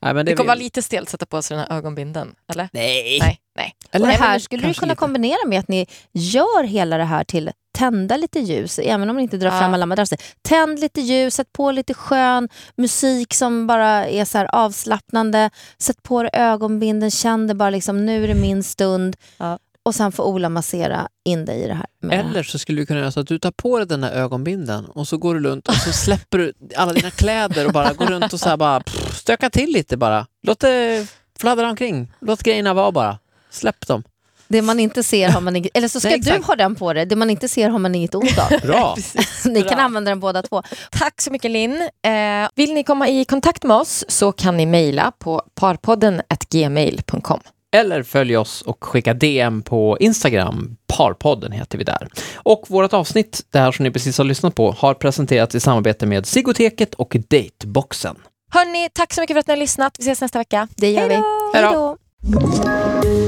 [0.00, 1.76] Nej, men Det det kommer vara vill- lite stelt att sätta på sig den här
[1.78, 2.68] ögonbinden, eller?
[2.72, 3.18] Nej.
[3.20, 3.74] Nej, nej.
[3.90, 4.98] Eller Och det här skulle du kunna lite.
[5.00, 9.22] kombinera med att ni gör hela det här till tända lite ljus, även om ni
[9.22, 9.58] inte drar Ja.
[9.58, 10.18] fram alla madrasser.
[10.42, 15.50] Tänd lite ljus, sätt på lite skön musik som bara är så här avslappnande.
[15.78, 19.16] Sätt på dig ögonbinden, känn det bara liksom, nu är det min stund.
[19.38, 19.58] Ja.
[19.82, 21.86] Och sen får Ola massera in dig i det här.
[22.02, 22.30] med det här.
[22.30, 24.84] Eller så skulle du kunna göra så att du tar på dig den här ögonbinden
[24.84, 28.06] och så går du runt och så släpper du alla dina kläder och bara går
[28.06, 30.26] runt och så här bara pff, stöka till lite bara.
[30.42, 31.06] Låt det
[31.38, 32.12] fladdra omkring.
[32.20, 33.18] Låt grejerna vara bara.
[33.50, 34.02] Släpp dem.
[34.48, 35.76] Det man inte ser har man inget...
[35.76, 37.06] Eller så ska Nej, du ha den på dig.
[37.06, 38.60] Det man inte ser har man inget ont av.
[38.62, 38.96] Bra.
[39.44, 39.70] Ni Bra.
[39.70, 40.62] kan använda den båda två.
[40.90, 41.88] Tack så mycket Linn.
[42.06, 47.40] Eh, vill ni komma i kontakt med oss så kan ni mejla på parpodden gmail.com.
[47.76, 50.76] Eller följ oss och skicka DM på Instagram.
[50.86, 52.08] Parpodden heter vi där.
[52.34, 56.06] Och vårt avsnitt, det här som ni precis har lyssnat på, har presenterats i samarbete
[56.06, 58.16] med Sigoteket och Dateboxen.
[58.50, 59.96] Hörni, tack så mycket för att ni har lyssnat.
[59.98, 60.68] Vi ses nästa vecka.
[60.76, 61.58] Det gör Hej vi.
[61.58, 63.27] Hej då.